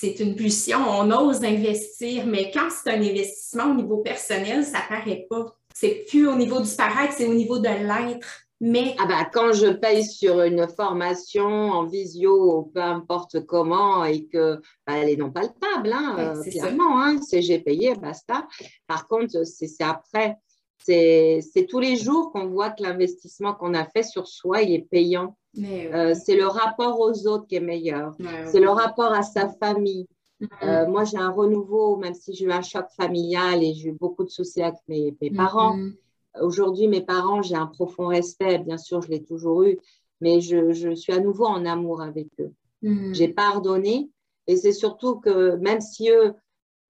[0.00, 4.78] c'est une pulsion, on ose investir, mais quand c'est un investissement au niveau personnel, ça
[4.78, 5.56] ne paraît pas.
[5.74, 8.24] C'est plus au niveau du paraître, c'est au niveau de l'être.
[8.60, 8.94] Mais...
[9.00, 14.60] Ah ben, quand je paye sur une formation en visio, peu importe comment, et que
[14.86, 18.46] ben, elle est non palpable, hein, euh, clairement, hein, c'est j'ai payé, basta.
[18.86, 20.36] Par contre, c'est après.
[20.78, 24.88] C'est tous les jours qu'on voit que l'investissement qu'on a fait sur soi, il est
[24.90, 25.36] payant.
[25.58, 28.14] Euh, c'est le rapport aux autres qui est meilleur.
[28.46, 30.06] c'est le rapport à sa famille.
[30.40, 30.48] Mm-hmm.
[30.62, 33.92] Euh, moi, j'ai un renouveau, même si j'ai eu un choc familial et j'ai eu
[33.92, 35.76] beaucoup de soucis avec mes, mes parents.
[35.76, 35.94] Mm-hmm.
[36.40, 39.78] Aujourd'hui, mes parents, j'ai un profond respect, bien sûr, je l'ai toujours eu,
[40.20, 42.52] mais je, suis à nouveau en amour avec eux.
[42.82, 43.12] Hmm.
[43.12, 44.10] J'ai pardonné
[44.46, 46.34] et c'est surtout que même si eux,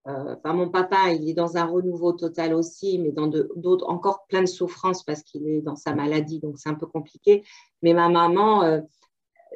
[0.09, 4.27] euh, enfin mon papa, il est dans un renouveau total aussi, mais dans d'autres encore
[4.27, 7.45] plein de souffrances parce qu'il est dans sa maladie, donc c'est un peu compliqué.
[7.83, 8.81] Mais ma maman, euh,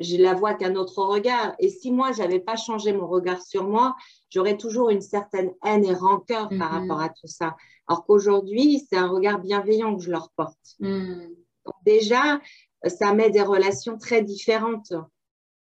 [0.01, 1.55] je la vois qu'un autre regard.
[1.59, 3.95] Et si moi, je n'avais pas changé mon regard sur moi,
[4.29, 6.81] j'aurais toujours une certaine haine et rancœur par mhm.
[6.81, 7.57] rapport à tout ça.
[7.89, 10.77] Alors qu'aujourd'hui, c'est un regard bienveillant que je leur porte.
[10.81, 12.41] Donc déjà,
[12.87, 14.93] ça met des relations très différentes.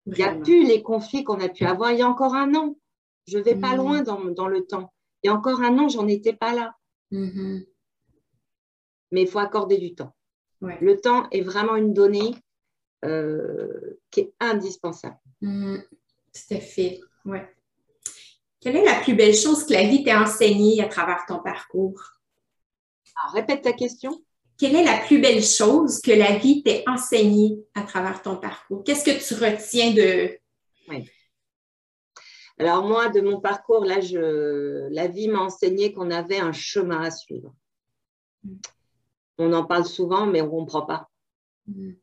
[0.07, 2.53] Il n'y a plus les conflits qu'on a pu avoir il y a encore un
[2.55, 2.75] an.
[3.27, 3.77] Je vais pas mhm.
[3.77, 4.93] loin dans, le temps.
[5.21, 6.75] Il y a encore un an, j'en étais pas là.
[7.12, 7.63] Mais
[9.12, 10.13] il faut accorder du temps.
[10.62, 12.33] Le temps est vraiment une donnée
[13.03, 15.17] euh, qui est indispensable.
[15.41, 15.77] Mmh,
[16.33, 17.53] tout à fait, ouais.
[18.62, 22.01] Quelle est la plus belle chose que la vie t'a enseignée à travers ton parcours?
[23.15, 24.23] Alors, répète ta question.
[24.57, 28.83] Quelle est la plus belle chose que la vie t'ait enseignée à travers ton parcours?
[28.86, 30.39] Qu'est-ce que tu retiens de...
[30.88, 31.09] Oui.
[32.59, 37.01] Alors moi, de mon parcours, là, je, la vie m'a enseigné qu'on avait un chemin
[37.01, 37.53] à suivre.
[38.43, 38.55] Mmh.
[39.39, 41.09] On en parle souvent, mais on ne comprend pas.
[41.67, 41.93] Mmh.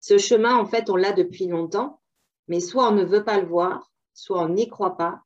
[0.00, 2.00] Ce chemin, en fait, on l'a depuis longtemps,
[2.48, 5.22] mais soit on ne veut pas le voir, soit on n'y croit pas,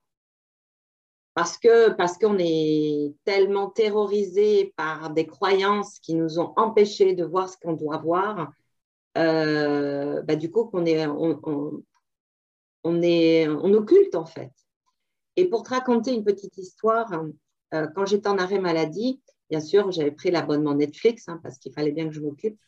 [1.35, 7.25] parce que parce qu'on est tellement terrorisé par des croyances qui nous ont empêchés de
[7.25, 8.53] voir ce qu'on doit voir.
[9.17, 11.83] Euh, bah, du coup, qu'on est, on, on,
[13.03, 14.53] est, on occulte en fait.
[15.37, 17.13] Et pour te raconter une petite histoire,
[17.75, 21.73] euh, quand j'étais en arrêt maladie, bien sûr, j'avais pris l'abonnement Netflix hein, parce qu'il
[21.73, 22.59] fallait bien que je m'occupe.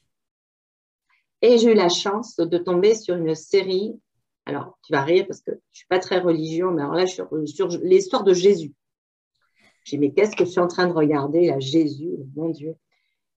[1.42, 3.98] Et j'ai eu la chance de tomber sur une série.
[4.46, 7.06] Alors, tu vas rire parce que je ne suis pas très religieux, mais alors là,
[7.06, 8.72] suis sur l'histoire de Jésus.
[9.84, 12.76] J'ai dit, mais qu'est-ce que je suis en train de regarder là Jésus, mon Dieu.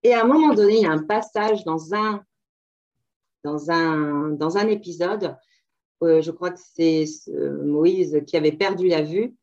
[0.04, 2.24] Et à un moment donné, il y a un passage dans un,
[3.44, 5.36] dans un, dans un épisode,
[6.04, 9.36] euh, je crois que c'est euh, Moïse qui avait perdu la vue.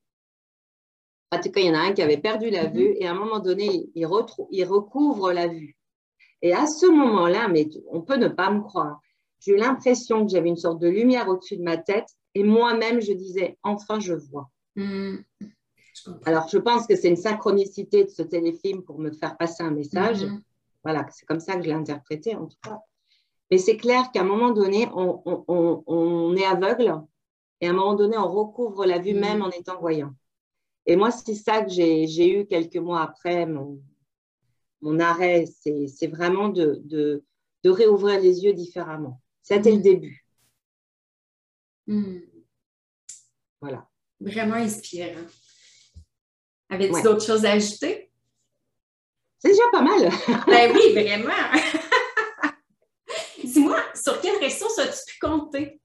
[1.30, 2.74] En tout cas, il y en a un qui avait perdu la mm-hmm.
[2.74, 4.06] vue et à un moment donné, il,
[4.50, 5.76] il recouvre la vue.
[6.42, 9.00] Et à ce moment-là, mais on peut ne pas me croire,
[9.40, 13.00] j'ai eu l'impression que j'avais une sorte de lumière au-dessus de ma tête et moi-même,
[13.00, 14.50] je disais, enfin, je vois.
[14.76, 15.16] Hmm.
[16.24, 19.70] Alors, je pense que c'est une synchronicité de ce téléfilm pour me faire passer un
[19.70, 20.24] message.
[20.24, 20.40] Hmm.
[20.84, 22.78] Voilà, c'est comme ça que je l'ai interprété en tout cas.
[23.52, 27.02] Mais c'est clair qu'à un moment donné, on, est aveugle
[27.60, 29.20] et à un moment donné, on recouvre la vue hmm.
[29.20, 30.14] même en étant voyant.
[30.86, 33.78] Et moi, c'est ça que j'ai eu quelques mois après mon,
[34.80, 37.22] mon arrêt, c'est vraiment de,
[37.62, 39.20] réouvrir les yeux différemment.
[39.42, 39.82] C'était le mm.
[39.82, 40.26] début.
[41.88, 42.20] Mm.
[43.60, 43.86] Voilà.
[44.18, 45.26] Vraiment inspirant.
[46.70, 48.10] Avais-tu d'autres choses à ajouter?
[49.40, 50.10] C'est déjà pas mal.
[50.46, 51.34] ben oui, vraiment.
[54.02, 55.80] Sur quelles ressources as-tu pu compter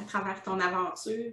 [0.00, 1.32] à travers ton aventure?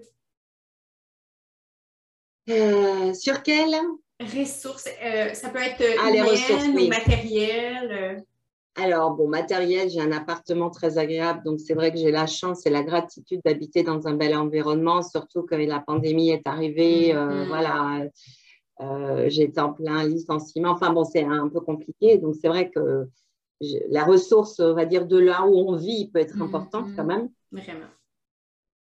[2.50, 3.76] Euh, sur quelle?
[4.22, 8.24] ressources, euh, ça peut être ah, humaine ou matériel.
[8.76, 12.68] alors, bon, matériel, j'ai un appartement très agréable, donc c'est vrai que j'ai la chance
[12.68, 17.16] et la gratitude d'habiter dans un bel environnement, surtout quand la pandémie est arrivée.
[17.16, 17.48] Euh, mm-hmm.
[17.48, 18.02] Voilà,
[18.82, 20.70] euh, j'étais en plein licenciement.
[20.70, 23.08] Enfin, bon, c'est un peu compliqué, donc c'est vrai que
[23.90, 27.30] la ressource, on va dire, de là où on vit peut être importante quand même.
[27.52, 27.88] Vraiment.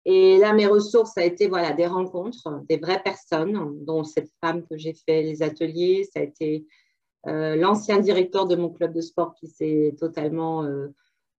[0.05, 4.31] Et là, mes ressources, ça a été voilà, des rencontres, des vraies personnes, dont cette
[4.43, 6.65] femme que j'ai fait les ateliers, ça a été
[7.27, 10.87] euh, l'ancien directeur de mon club de sport qui s'est totalement euh,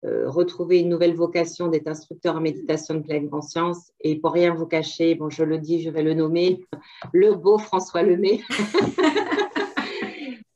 [0.04, 3.90] euh, retrouvé une nouvelle vocation d'être instructeur en méditation de pleine conscience.
[4.00, 6.64] Et pour rien vous cacher, bon, je le dis, je vais le nommer,
[7.12, 8.40] le beau François Lemay.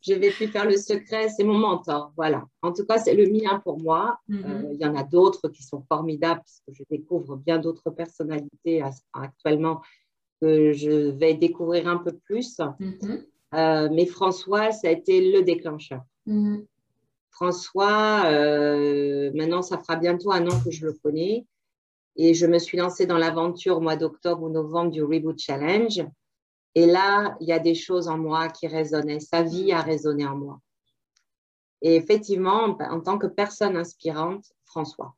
[0.07, 2.13] je vais plus faire le secret, c'est mon mentor.
[2.17, 2.45] Voilà.
[2.63, 4.19] En tout cas, c'est le mien pour moi.
[4.29, 4.69] Mm-hmm.
[4.73, 9.81] Il y en a d'autres qui sont formidables, puisque je découvre bien d'autres personnalités actuellement
[10.41, 12.59] que je vais découvrir un peu plus.
[12.59, 13.25] Mm-hmm.
[13.55, 16.03] Euh, mais François, ça a été le déclencheur.
[16.27, 16.59] Mm.
[17.31, 21.47] François, euh, maintenant, ça fera bientôt un an que je le connais.
[22.17, 26.07] Et je me suis lancée dans l'aventure au mois d'octobre ou novembre du Reboot Challenge.
[26.77, 29.19] Et là, il y a des choses en moi qui résonnaient.
[29.19, 30.61] Sa vie a résonné en moi.
[31.81, 35.17] Et effectivement, en tant que personne inspirante, François.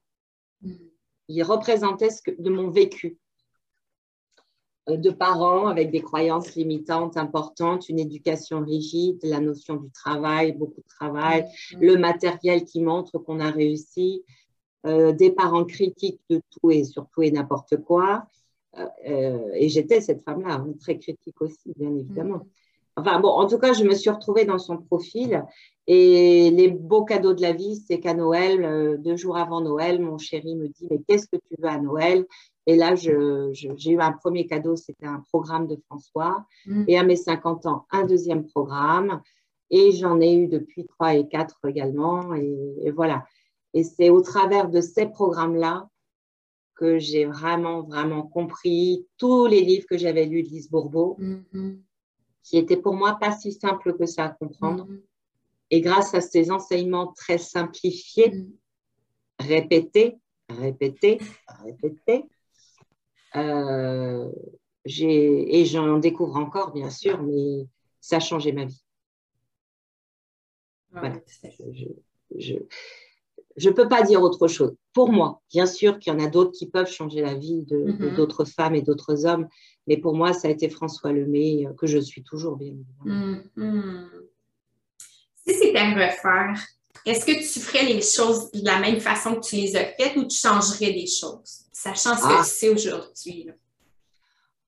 [0.63, 0.75] Mm.
[1.27, 3.19] Il représentait ce de mon vécu.
[4.89, 10.53] Euh, de parents avec des croyances limitantes importantes, une éducation rigide, la notion du travail,
[10.53, 11.81] beaucoup de travail, mm-hmm.
[11.81, 14.23] le matériel qui montre qu'on a réussi,
[14.87, 18.29] euh, des parents critiques de tout et surtout et n'importe quoi.
[18.77, 22.39] Euh, et j'étais cette femme-là, hein, très critique aussi, bien évidemment.
[22.39, 22.97] Mm-hmm.
[22.97, 25.45] Enfin bon, en tout cas, je me suis retrouvée dans son profil.
[25.87, 30.19] Et les beaux cadeaux de la vie, c'est qu'à Noël, deux jours avant Noël, mon
[30.19, 32.27] chéri me dit, mais qu'est-ce que tu veux à Noël?
[32.69, 36.45] Et là, j'ai eu un premier cadeau, c'était un programme de François.
[36.67, 36.85] Mm.
[36.87, 39.23] Et à mes 50 ans, un deuxième programme.
[39.71, 42.35] Et j'en ai eu depuis 3 et 4 également.
[42.35, 43.25] Et, voilà.
[43.73, 45.89] Et c'est au travers de ces programmes-là
[46.79, 51.79] que j'ai vraiment, vraiment compris tous les livres que j'avais lus de Lise Bourbeau, mm-hmm.
[52.45, 54.87] qui étaient pour moi pas si simples que ça à comprendre.
[54.87, 55.03] Mm-hmm.
[55.71, 58.53] Et grâce à ces enseignements très simplifiés, mm.
[59.41, 61.19] répétés, répétés,
[61.65, 62.25] répétés,
[63.37, 64.31] euh,
[64.85, 67.67] et j'en découvre encore, bien sûr, mais
[68.01, 68.83] ça a changé ma vie.
[72.37, 72.55] Je
[73.67, 74.75] ne peux pas dire autre chose.
[74.93, 77.77] Pour moi, bien sûr qu'il y en a d'autres qui peuvent changer la vie de,
[77.77, 78.15] mm-hmm.
[78.15, 79.49] d'autres femmes et d'autres hommes,
[79.87, 83.41] mais pour moi, ça a été François Lemay, euh, que je suis toujours, bien évidemment.
[83.57, 84.05] Mm-hmm.
[85.47, 86.63] Si c'était à refaire,
[87.07, 90.17] est-ce que tu ferais les choses de la même façon que tu les as faites
[90.17, 92.43] ou tu changerais des choses, sachant ce que ah.
[92.45, 93.49] tu sais aujourd'hui?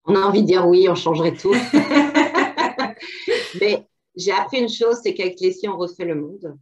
[0.07, 1.55] On a envie de dire oui, on changerait tout.
[3.61, 6.57] mais j'ai appris une chose, c'est qu'avec les on refait le monde,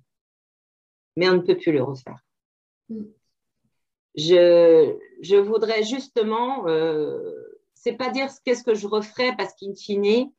[1.19, 2.25] mais on ne peut plus le refaire.
[2.91, 3.03] Mm.
[4.15, 10.31] Je, voudrais justement, euh, c'est pas dire qu'est-ce que je referais parce qu'in fine,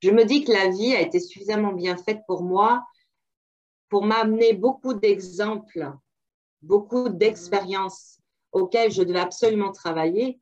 [0.00, 2.84] je me dis que la vie a été suffisamment bien faite pour moi
[3.88, 5.92] pour m'amener beaucoup d'exemples,
[6.62, 8.20] beaucoup d'expériences
[8.52, 10.40] auxquelles je devais absolument travailler,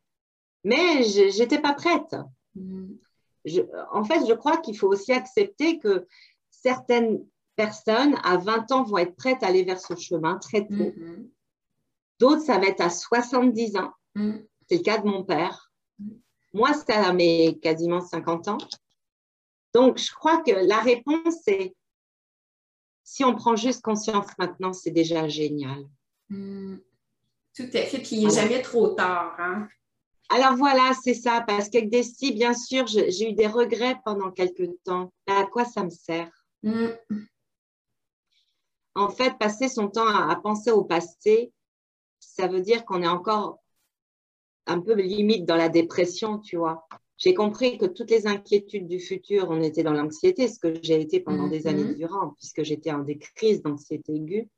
[0.63, 2.15] mais je n'étais pas prête.
[2.55, 2.97] Mm.
[3.93, 6.07] en fait, je crois qu'il faut aussi accepter que
[6.51, 7.25] certaines
[7.59, 10.75] personnes à 20 ans vont être prêtes à aller vers ce chemin très tôt.
[10.75, 11.29] Mm-hmm.
[12.21, 13.93] D'autres, ça va être à 70 ans.
[14.15, 14.37] Mm.
[14.69, 15.73] C'est le cas de mon père.
[16.55, 18.59] Moi, c'est à mes quasiment 50 ans.
[19.75, 21.75] Donc, je crois que la réponse est
[23.03, 25.85] si on prend juste conscience maintenant, c'est déjà génial.
[26.29, 26.77] Hmm.
[27.57, 27.99] Tout à fait.
[27.99, 29.35] Puis il n'est jamais trop tard.
[29.39, 29.67] Hein?
[30.29, 31.43] Alors voilà, c'est ça.
[31.47, 35.11] Parce qu'avec Desti, bien sûr, j'ai eu des regrets pendant quelques temps.
[35.27, 36.31] À quoi ça me sert?
[38.99, 41.53] En fait, passer son temps à, penser au passé,
[42.19, 43.61] ça veut dire qu'on est encore
[44.67, 46.87] un peu limite dans la dépression, tu vois
[47.19, 51.01] j'ai compris que toutes les inquiétudes du futur, on était dans l'anxiété, ce que j'ai
[51.01, 51.97] été pendant des années mhm.
[51.97, 54.49] durant, puisque j'étais en des crises d'anxiété aiguë.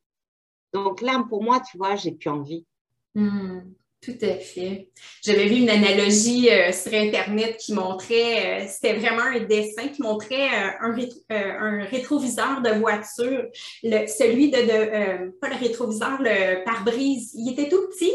[0.74, 2.66] Donc là, pour moi, tu vois, j'ai plus envie.
[3.14, 3.60] Hmm,
[4.02, 4.88] tout à fait.
[5.22, 10.00] J'avais vu une analogie euh, sur Internet qui montrait, euh, c'était vraiment un dessin qui
[10.00, 10.96] montrait euh, un,
[11.30, 13.44] un, rétroviseur de voiture,
[13.82, 17.32] le, celui de, de pas le rétroviseur, le pare-brise.
[17.34, 18.14] Il était tout petit,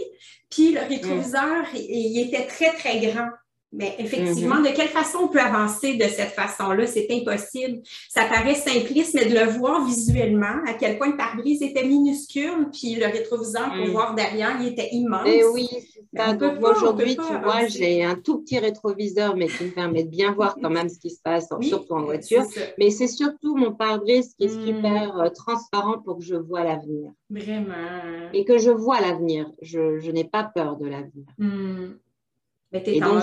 [0.50, 3.30] puis le rétroviseur, il était très, très grand.
[3.78, 4.72] Mais effectivement, mm-hmm.
[4.72, 6.88] de quelle façon on peut avancer de cette façon-là?
[6.88, 7.82] C'est impossible.
[8.10, 12.70] Ça paraît simpliste, mais de le voir visuellement, à quel point le pare-brise était minuscule,
[12.72, 13.92] puis le rétroviseur pour mm.
[13.92, 15.28] voir derrière, il était immense.
[15.28, 15.70] Et eh oui,
[16.62, 20.56] aujourd'hui, tu vois, j'ai un tout petit rétroviseur, mais qui me permet de bien voir
[20.62, 22.44] quand même ce qui se passe, surtout en voiture.
[22.78, 24.66] Mais c'est surtout mon pare-brise qui est mm.
[24.66, 27.12] super euh, transparent pour que je vois l'avenir.
[27.30, 28.30] Vraiment.
[28.32, 29.52] Et que je vois l'avenir.
[29.62, 31.26] Je, je n'ai pas peur de l'avenir.
[33.04, 33.22] En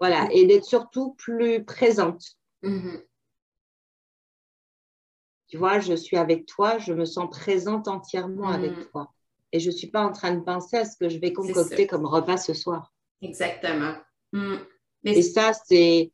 [0.00, 2.22] voilà, et d'être surtout plus présente.
[2.62, 3.02] Mm-hmm.
[5.48, 8.84] Tu vois, je suis avec toi, je me sens présente entièrement avec mm.
[8.90, 9.12] toi.
[9.50, 11.86] Et je ne suis pas en train de penser à ce que je vais concocter
[11.86, 12.92] comme repas ce soir.
[13.22, 13.94] Exactement.
[14.32, 14.56] Mm.
[15.04, 16.12] Et ça, c'est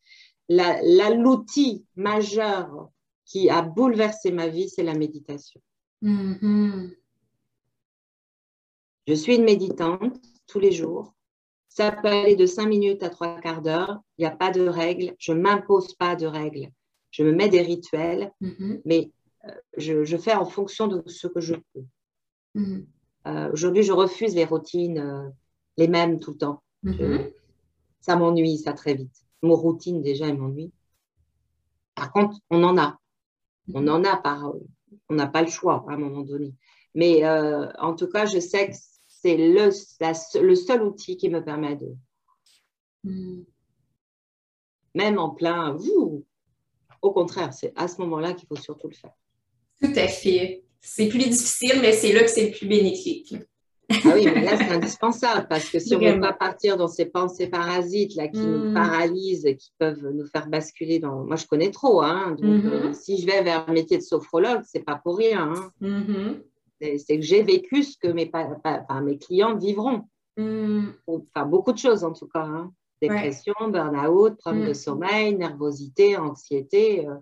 [0.49, 2.91] l'outil majeur
[3.25, 5.61] qui a bouleversé ma vie, c'est la méditation.
[6.03, 6.95] Mm-hmm.
[9.09, 10.17] Je suis une méditante
[10.47, 11.15] tous les jours.
[11.75, 14.01] Ça peut aller de cinq minutes à trois quarts d'heure.
[14.17, 15.17] Il n'y a pas de règles.
[15.19, 16.69] Je ne m'impose pas de règles.
[17.11, 18.83] Je me mets des rituels, mm-hmm.
[18.85, 19.11] mais
[19.47, 21.85] euh, je, fais en fonction de ce que je peux.
[22.55, 22.87] Mm-hmm.
[23.27, 25.29] Euh, aujourd'hui, je refuse les routines, euh,
[25.77, 26.63] les mêmes tout le temps.
[26.85, 27.33] Mm-hmm.
[28.01, 29.25] ça m'ennuie, ça très vite.
[29.43, 30.71] Mon routine, déjà, elle m'ennuie.
[31.97, 32.99] Par contre, on en a.
[33.73, 34.53] On en a par.
[35.09, 36.55] On n'a pas le choix à un moment donné.
[36.95, 37.27] Mais
[37.79, 38.77] en tout cas, je sais que
[39.25, 39.71] c'est le,
[40.47, 41.95] le, seul outil qui me permet de.
[43.05, 43.43] Hmm.
[44.95, 46.27] Même en plein, vous,
[47.01, 49.15] au contraire, c'est à ce moment-là qu'il faut surtout le faire.
[49.83, 50.63] Tout à fait.
[50.81, 53.35] C'est plus difficile, mais c'est là que c'est le plus bénéfique.
[53.91, 56.89] Ah oui, mais là, c'est indispensable parce que si on ne veut pas partir dans
[56.89, 58.75] ces pensées parasites là, qui nous hmm.
[58.75, 61.25] paralysent, qui peuvent nous faire basculer dans.
[61.25, 62.03] Moi, je connais trop.
[62.03, 62.89] Hein, donc, mm-hmm.
[62.89, 65.53] euh, si je vais vers un métier de sophrologue, ce n'est pas pour rien.
[65.55, 65.71] Hein.
[65.81, 66.35] Mm-hmm
[66.81, 68.31] c'est que j'ai vécu ce que mes,
[69.03, 70.05] mes clients vivront.
[70.37, 70.89] Hmm.
[71.07, 72.45] Enfin, beaucoup de choses en tout cas.
[72.45, 72.73] Hein.
[73.01, 74.75] Dépression, burn-out, problème de hmm.
[74.75, 77.07] sommeil, nervosité, anxiété.
[77.07, 77.15] Euh,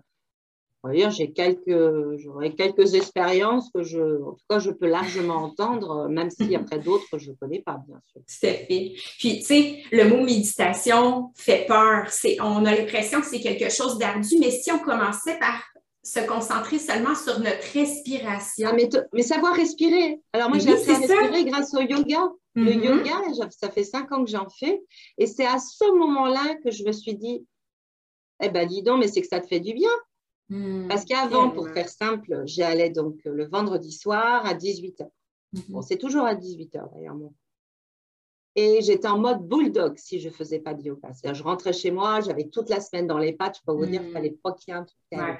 [0.91, 6.29] j'ai quelques, j'aurais quelques expériences que je, en tout cas, je peux largement entendre, même
[6.29, 8.21] si après d'autres, je ne connais pas, bien sûr.
[8.21, 8.93] Tout à fait.
[9.17, 12.09] Puis, tu sais, le mot méditation fait peur.
[12.09, 15.61] C'est, on a l'impression que c'est quelque chose d'ardu, mais si on commençait par
[16.03, 18.67] se concentrer seulement sur notre respiration.
[18.69, 20.21] Ah, mais, mais, savoir respirer.
[20.33, 22.29] Alors moi, j'ai appris à respirer grâce au yoga.
[22.55, 22.83] Le mm-hmm.
[22.83, 24.83] yoga, ça fait cinq ans que j'en fais.
[25.17, 27.47] Et c'est à ce moment-là que je me suis dit,
[28.41, 29.89] eh ben dis donc, mais c'est que ça te fait du bien.
[30.49, 30.87] Mm.
[30.89, 35.07] Parce qu'avant, pour faire simple, j'y allais donc le vendredi soir à 18h.
[35.53, 35.69] Mm-hmm.
[35.69, 37.15] Bon, c'est toujours à 18h d'ailleurs.
[38.55, 41.11] Et j'étais en mode bulldog si je ne faisais pas de yoga.
[41.13, 43.57] C'est-à-dire, je rentrais chez moi, j'avais toute la semaine dans les pattes.
[43.57, 44.13] Je peux vous dire qu'il mm.
[44.13, 45.39] fallait pas qu'il y ait un truc.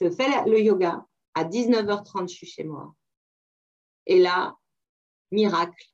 [0.00, 1.04] Je fais le yoga.
[1.34, 2.94] À 19h30, je suis chez moi.
[4.06, 4.56] Et là,
[5.30, 5.84] miracle.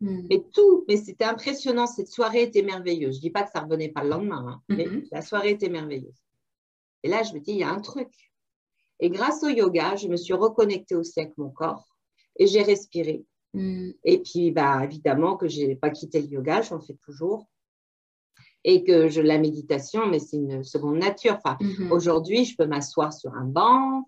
[0.00, 0.26] Hmm.
[0.30, 1.86] Et tout, mais c'était impressionnant.
[1.86, 3.14] Cette soirée était merveilleuse.
[3.14, 5.08] Je ne dis pas que ça ne revenait pas le lendemain, hein, mais mm-hmm.
[5.12, 6.20] la soirée était merveilleuse.
[7.04, 8.10] Et là, je me dis, il y a un truc.
[8.98, 11.86] Et grâce au yoga, je me suis reconnectée aussi avec mon corps
[12.36, 13.24] et j'ai respiré.
[13.54, 13.90] Hmm.
[14.04, 17.46] Et puis, bah, évidemment que je n'ai pas quitté le yoga, j'en fais toujours
[18.64, 21.36] et que je, la méditation, mais c'est une seconde nature.
[21.42, 21.90] Enfin, mhm.
[21.92, 24.04] Aujourd'hui, je peux m'asseoir sur un banc.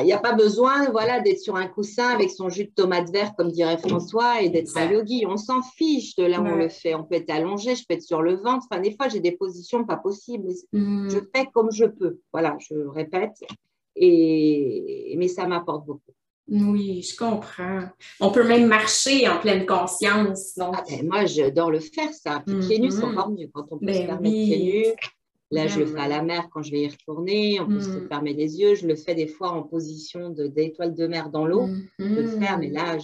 [0.00, 3.10] Il n'y a pas besoin voilà, d'être sur un coussin avec son jus de tomate
[3.10, 5.24] vert, comme dirait François, et d'être un yogi.
[5.28, 6.94] On s'en fiche de là où on le fait.
[6.94, 8.66] On peut être allongé, je peux être sur le ventre.
[8.68, 10.48] Enfin, des fois, j'ai des positions pas possibles.
[10.72, 11.10] Mhm.
[11.10, 12.18] Je fais comme je peux.
[12.32, 13.36] Voilà, je répète.
[13.96, 15.14] Et...
[15.16, 16.12] Mais ça m'apporte beaucoup.
[16.48, 17.82] Oui, je comprends.
[18.20, 20.54] On peut même marcher en pleine conscience.
[20.56, 20.74] Donc...
[20.78, 22.42] Ah ben, moi, j'adore le faire, ça.
[22.46, 23.12] Puis pieds nus, c'est mm-hmm.
[23.12, 24.94] encore mieux quand on peut se ben permettre pieds nus.
[25.50, 27.60] Là, je le fais à la mer quand je vais y retourner.
[27.60, 28.08] On peut se mm.
[28.08, 28.74] fermer les yeux.
[28.74, 31.68] Je le fais des fois en position d'étoile de, mer dans l'eau.
[31.98, 32.98] Je le faire, mais là,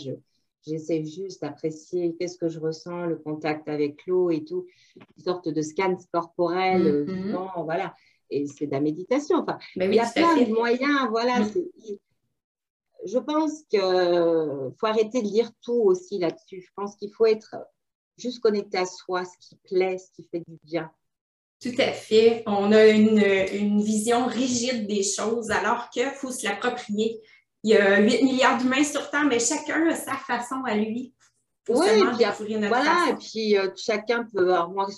[0.66, 4.66] j'essaie juste d'apprécier qu'est-ce que je ressens, le contact avec l'eau et tout.
[4.96, 7.64] Une sorte de scan corporel, mm-hmm.
[7.64, 7.94] voilà.
[8.30, 9.38] Et c'est de la méditation.
[9.38, 11.40] Enfin, ben il y a plein de moyens, voilà.
[11.40, 11.46] Mm
[13.06, 16.62] je pense qu'il faut arrêter de lire tout aussi là-dessus.
[16.62, 17.56] Je pense qu'il faut être
[18.18, 20.90] juste connecté à soi, ce qui plaît, ce qui fait du bien.
[21.62, 22.42] Tout à fait.
[22.46, 27.20] On a une, vision rigide des choses alors qu'il faut se l'approprier.
[27.62, 31.14] Il y a 8 milliards d'humains sur Terre, mais chacun a sa façon à lui.
[31.68, 31.86] Oui,
[32.68, 34.88] voilà, et puis euh, chacun peut avoir moi,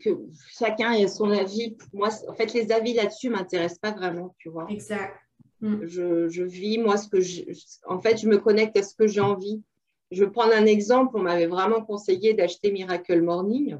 [0.00, 0.10] que
[0.56, 1.76] chacun a son avis.
[1.92, 4.66] Moi, en fait, les avis là-dessus ne m'intéressent pas vraiment, tu vois.
[4.70, 5.14] Exact.
[5.62, 5.86] Mm.
[5.86, 7.42] Je, vis, moi, ce que je,
[7.86, 9.62] en fait, je me connecte à ce que j'ai envie.
[10.10, 11.12] Je vais prendre un exemple.
[11.14, 13.78] On m'avait vraiment conseillé d'acheter Miracle Morning,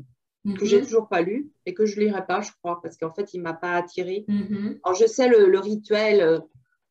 [0.56, 0.84] que j'ai mm-hmm.
[0.84, 3.52] toujours pas lu et que je lirai pas, je crois, parce qu'en fait, il m'a
[3.52, 4.24] pas attiré.
[4.28, 4.78] Mm-hmm.
[4.84, 6.20] Alors, je sais le, rituel.
[6.22, 6.38] Euh,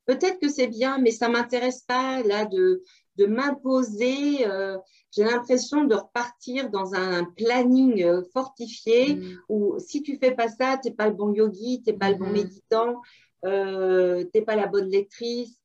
[0.06, 2.84] peut-être que c'est bien, mais ça m'intéresse pas là de
[3.18, 4.48] de m'imposer.
[4.48, 4.78] Euh,
[5.12, 9.40] j'ai l'impression de repartir dans un planning euh, fortifié mm.
[9.50, 12.10] où si tu fais pas ça, tu n'es pas le bon yogi, tu n'es pas
[12.10, 12.32] le bon mm-hmm.
[12.32, 13.02] méditant,
[13.46, 15.58] euh, tu n'es pas la bonne lectrice.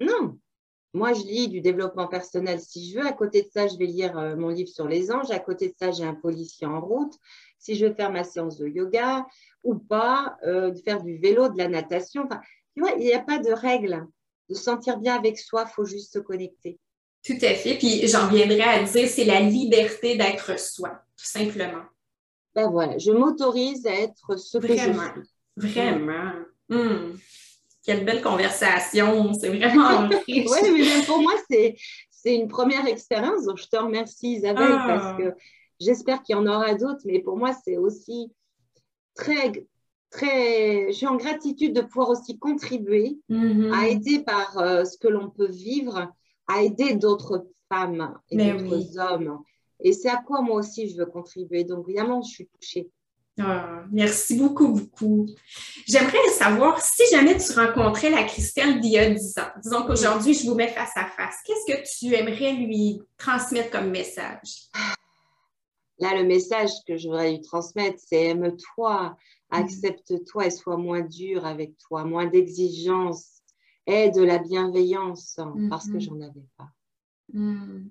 [0.00, 0.38] Non,
[0.92, 3.06] moi, je lis du développement personnel si je veux.
[3.06, 5.30] À côté de ça, je vais lire mon livre sur les anges.
[5.30, 7.14] À côté de ça, j'ai un policier en route.
[7.58, 9.26] Si je veux faire ma séance de yoga
[9.62, 12.24] ou pas, de faire du vélo, de la natation.
[12.24, 12.40] Enfin,
[12.74, 14.06] tu vois, il n'y a pas de règles
[14.48, 16.78] de sentir bien avec soi, il faut juste se connecter.
[17.24, 17.76] Tout à fait.
[17.78, 21.84] Puis j'en viendrai à dire, c'est la liberté d'être soi, tout simplement.
[22.54, 24.92] Ben voilà, je m'autorise à être ce que je suis.
[25.56, 26.32] Vraiment.
[26.68, 27.16] Hmm.
[27.84, 29.32] Quelle belle conversation.
[29.34, 30.48] C'est vraiment riche.
[30.50, 31.76] oui, mais pour moi, c'est,
[32.24, 33.44] une première expérience.
[33.44, 34.84] Donc, je te remercie, Isabelle, ah.
[34.86, 35.34] parce que
[35.78, 37.02] j'espère qu'il y en aura d'autres.
[37.04, 38.32] Mais pour moi, c'est aussi
[39.14, 39.52] très,
[40.10, 43.72] très, je suis en gratitude de pouvoir aussi contribuer mm-hmm.
[43.72, 46.12] à aider par euh, ce que l'on peut vivre,
[46.48, 49.38] à aider d'autres femmes et d'autres hommes.
[49.80, 51.62] Et c'est à quoi moi aussi je veux contribuer.
[51.62, 52.90] Donc, évidemment, je suis touchée.
[53.38, 55.26] Ah, merci beaucoup, beaucoup.
[55.86, 59.60] J'aimerais savoir si jamais tu rencontrais la Christelle d'il y a 10 ans.
[59.62, 61.36] Disons qu'aujourd'hui, je vous mets face à face.
[61.44, 64.68] Qu'est-ce que tu aimerais lui transmettre comme message?
[65.98, 69.16] Là, le message que je voudrais lui transmettre, c'est aime-toi,
[69.52, 69.56] Mm.
[69.56, 73.42] Accepte-toi et sois moins dur avec toi, moins d'exigence.
[73.86, 75.38] Aie de la bienveillance
[75.70, 76.00] parce que mm-hmm.
[76.00, 76.70] j'en avais pas.
[77.32, 77.88] Mm.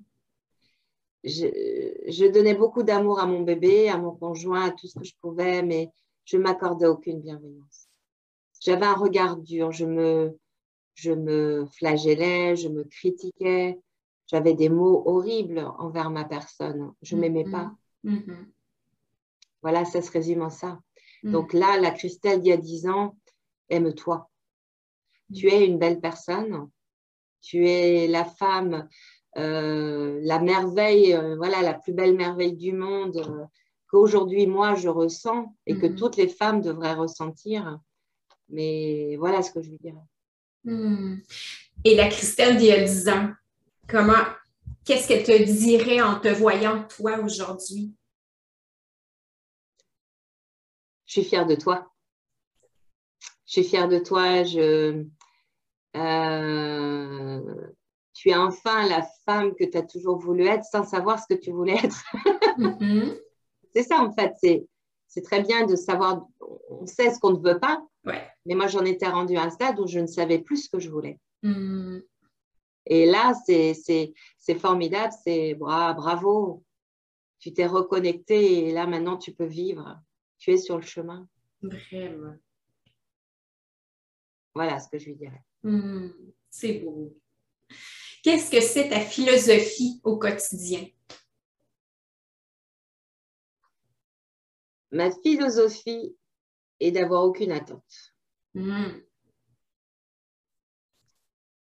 [1.26, 5.13] Je, donnais beaucoup d'amour à mon bébé, à mon conjoint, à tout ce que je
[5.19, 5.89] pouvais, mais
[6.23, 7.88] je m'accordais aucune bienveillance.
[8.61, 10.38] J'avais un regard dur, je me,
[10.93, 13.80] je me flagellais, je me critiquais,
[14.28, 16.93] j'avais des mots horribles envers ma personne.
[17.01, 17.71] Je ne m'aimais pas.
[18.03, 18.26] Mm-hmm.
[18.26, 18.45] Mm-hmm.
[19.61, 20.80] Voilà, ça se résume en ça.
[21.23, 21.32] Mm.
[21.32, 23.17] Donc là, la Christelle d'il y a 10 ans,
[23.69, 24.30] aime-toi.
[25.34, 26.69] Tu es une belle personne.
[27.41, 28.88] Tu es la femme,
[29.38, 33.46] euh, la merveille, euh, voilà, la plus belle merveille du monde euh,
[33.90, 35.96] qu'aujourd'hui, moi, je ressens et que mm.
[35.96, 37.80] toutes les femmes devraient ressentir.
[38.50, 39.96] Mais voilà ce que je veux dire.
[40.64, 41.18] Mm.
[41.84, 43.30] Et la Christelle d'il y a 10 ans,
[43.88, 44.24] comment,
[44.86, 47.94] qu'est-ce qu'elle te dirait en te voyant toi aujourd'hui?
[51.16, 51.90] je suis fière de toi.
[53.46, 54.44] Je suis fière de toi.
[54.44, 55.06] Je,
[55.96, 57.64] euh,
[58.26, 61.39] tu es enfin la femme que tu as toujours voulu être sans savoir ce que
[61.39, 62.03] tu voulais être.
[62.57, 63.19] Mm-hmm.
[63.73, 64.34] C'est ça, en fait.
[65.07, 66.26] C'est très bien de savoir,
[66.69, 67.86] on sait ce qu'on ne veut pas.
[68.05, 70.80] Mais moi, j'en étais rendue à un stade où je ne savais plus ce que
[70.80, 71.19] je voulais.
[71.43, 71.99] Mm.
[72.86, 73.76] Et là, c'est
[74.57, 75.13] formidable.
[75.21, 76.63] C'est bravo.
[77.39, 79.99] Tu t'es reconnecté et là, maintenant, tu peux vivre
[80.38, 81.28] tu es sur le chemin.
[81.61, 82.36] Vraiment.
[84.53, 85.43] Voilà ce que je lui dirais.
[85.63, 86.09] Hmm,
[86.49, 87.17] c'est beau.
[88.26, 90.88] Qu'est-ce que c'est ta philosophie au quotidien?
[94.89, 96.17] Ma philosophie
[96.80, 98.15] est d'avoir aucune attente.
[98.55, 98.97] Hmm.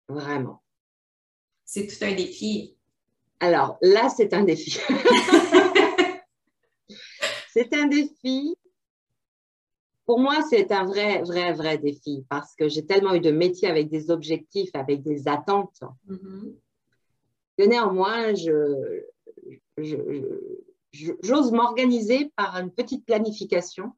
[0.08, 0.64] Vraiment.
[1.66, 2.78] C'est tout un défi.
[3.42, 4.80] Alors là, c'est un défi.
[7.52, 8.56] c'est un défi
[10.06, 13.70] pour moi, c'est un vrai, vrai, vrai défi parce que j'ai tellement eu de métiers
[13.70, 16.56] avec des objectifs, avec des attentes, mm-hmm.
[17.58, 19.04] que néanmoins, je,
[21.24, 23.94] j'ose m'organiser par une petite planification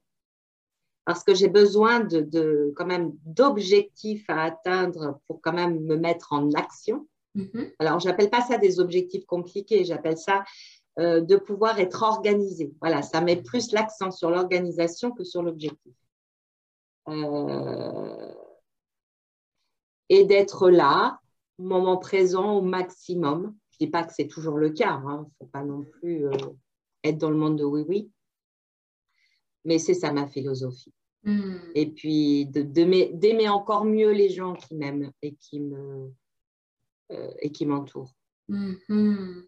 [1.06, 6.34] parce que j'ai besoin de, quand même d'objectifs à atteindre pour quand même me mettre
[6.34, 7.08] en action.
[7.36, 7.74] Mm-hmm.
[7.80, 10.44] Alors, j'appelle pas ça des objectifs compliqués, j'appelle ça
[10.98, 12.74] euh, de pouvoir être organisé.
[12.80, 15.94] Voilà, ça met plus l'accent sur l'organisation que sur l'objectif.
[17.10, 18.34] Euh,
[20.08, 21.20] et d'être là,
[21.60, 23.56] moment présent au maximum.
[23.72, 25.26] Je ne dis pas que c'est toujours le cas, il hein.
[25.28, 26.38] ne faut pas non plus euh,
[27.04, 28.10] être dans le monde de oui-oui,
[29.66, 30.94] mais c'est ça ma philosophie.
[31.24, 31.58] Hmm.
[31.74, 36.10] Et puis d'aimer encore mieux les gens qui m'aiment et qui me
[37.10, 38.14] et qui m'entourent.
[38.48, 39.44] Hmm, hmm.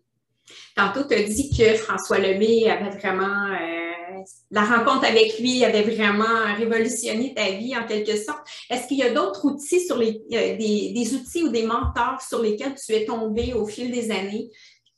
[0.76, 3.52] Tantôt, tu as dit que François Lemay avait vraiment.
[3.54, 8.48] Euh, la rencontre avec lui avait vraiment révolutionné ta vie en quelque sorte.
[8.70, 10.22] Est-ce qu'il y a d'autres outils sur les.
[10.30, 14.50] des, outils ou des mentors sur lesquels tu es tombé au fil des années?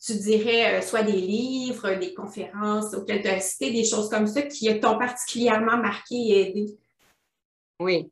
[0.06, 4.28] Tu dirais euh, soit des livres, des conférences auxquelles tu as cité, des choses comme
[4.28, 6.78] ça qui t'ont particulièrement marqué et aidé?
[7.82, 8.10] Oui.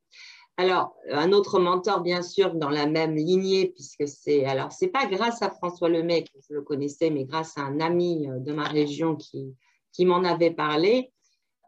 [0.57, 4.45] Alors, un autre mentor, bien sûr, dans la même lignée, puisque c'est.
[4.45, 7.79] Alors, c'est pas grâce à François Lemay que je le connaissais, mais grâce à un
[7.79, 9.55] ami euh, de ma région qui,
[9.93, 11.11] qui m'en avait parlé.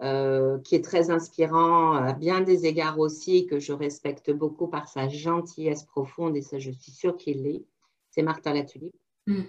[0.01, 4.87] euh, qui est très inspirant à bien des égards aussi, que je respecte beaucoup par
[4.87, 7.65] sa gentillesse profonde, et ça, je suis sûre qu'il l'est.
[8.09, 8.95] C'est Martin Latulipe.
[9.27, 9.43] Mm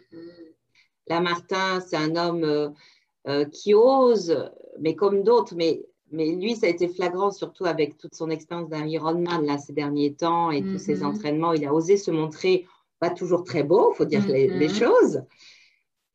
[1.06, 2.68] Là, Martin, c'est un homme euh,
[3.26, 7.96] euh, qui ose, mais comme d'autres, mais, mais lui, ça a été flagrant, surtout avec
[7.96, 11.06] toute son expérience d'Ironman là, ces derniers temps et tous ses mm-hmm.
[11.06, 11.52] entraînements.
[11.52, 12.66] Il a osé se montrer
[12.98, 14.74] pas toujours très beau, il faut dire les, mm-hmm.
[14.74, 15.22] choses.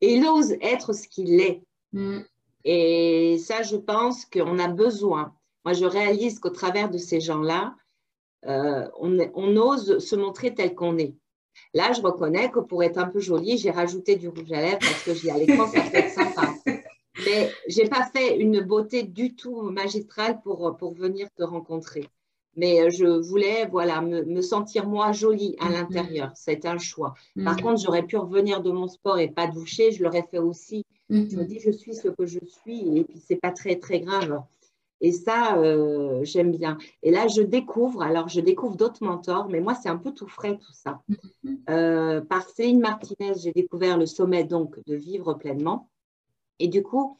[0.01, 1.63] Et il ose être ce qu'il est.
[1.93, 2.19] Mm.
[2.63, 5.33] Et ça, je pense qu'on a besoin.
[5.63, 7.75] Moi, je réalise qu'au travers de ces gens-là,
[8.45, 11.15] euh, on, on, ose se montrer tel qu'on est.
[11.73, 14.79] Là, je reconnais que pour être un peu jolie, j'ai rajouté du rouge à lèvres
[14.79, 16.34] parce que j'y allais quand ça sympa.
[17.25, 22.09] Mais je n'ai pas fait une beauté du tout magistrale pour, pour venir te rencontrer.
[22.55, 25.73] Mais je voulais voilà, me, sentir moi jolie à mm-hmm.
[25.73, 26.31] l'intérieur.
[26.35, 27.13] C'est un choix.
[27.43, 27.61] Par mm-hmm.
[27.61, 29.91] contre, j'aurais pu revenir de mon sport et pas doucher.
[29.91, 30.85] Je l'aurais fait aussi.
[31.09, 31.45] Je me mm-hmm.
[31.45, 34.41] dis, je suis ce que je suis et puis c'est pas très, très grave.
[35.01, 36.77] Et ça, euh, j'aime bien.
[37.03, 40.27] Et là, je découvre, alors je découvre d'autres mentors, mais moi, c'est un peu tout
[40.27, 41.01] frais tout ça.
[41.69, 45.89] Euh, par Céline Martinez, j'ai découvert le sommet donc de vivre pleinement.
[46.59, 47.17] Et du coup,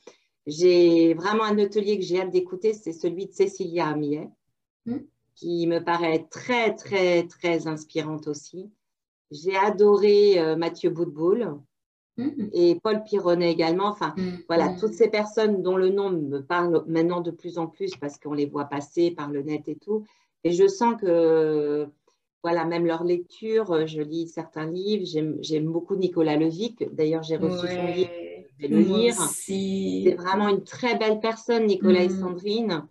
[0.48, 4.30] j'ai vraiment un atelier que j'ai hâte d'écouter, c'est celui de Cécilia Amiet,
[4.86, 5.06] mhm.
[5.36, 8.72] qui me paraît très, très, très inspirante aussi.
[9.32, 11.60] J'ai adoré euh, Mathieu Boutboul.
[12.18, 12.48] Mm.
[12.54, 13.88] et Paul Pironnet également.
[13.88, 14.44] Enfin, mm.
[14.48, 14.80] voilà, mm.
[14.80, 18.34] toutes ces personnes dont le nom me parle maintenant de plus en plus parce qu'on
[18.34, 20.06] les voit passer par le net et tout.
[20.44, 21.88] Et je sens que,
[22.44, 25.06] voilà, même leur lecture, je lis certains livres.
[25.42, 26.84] J'aime beaucoup Nicolas Levic.
[26.94, 28.12] D'ailleurs, j'ai reçu son livre,
[28.60, 29.16] vais le lire.
[29.16, 32.88] C'est vraiment une très belle personne, Nicolas et Sandrine.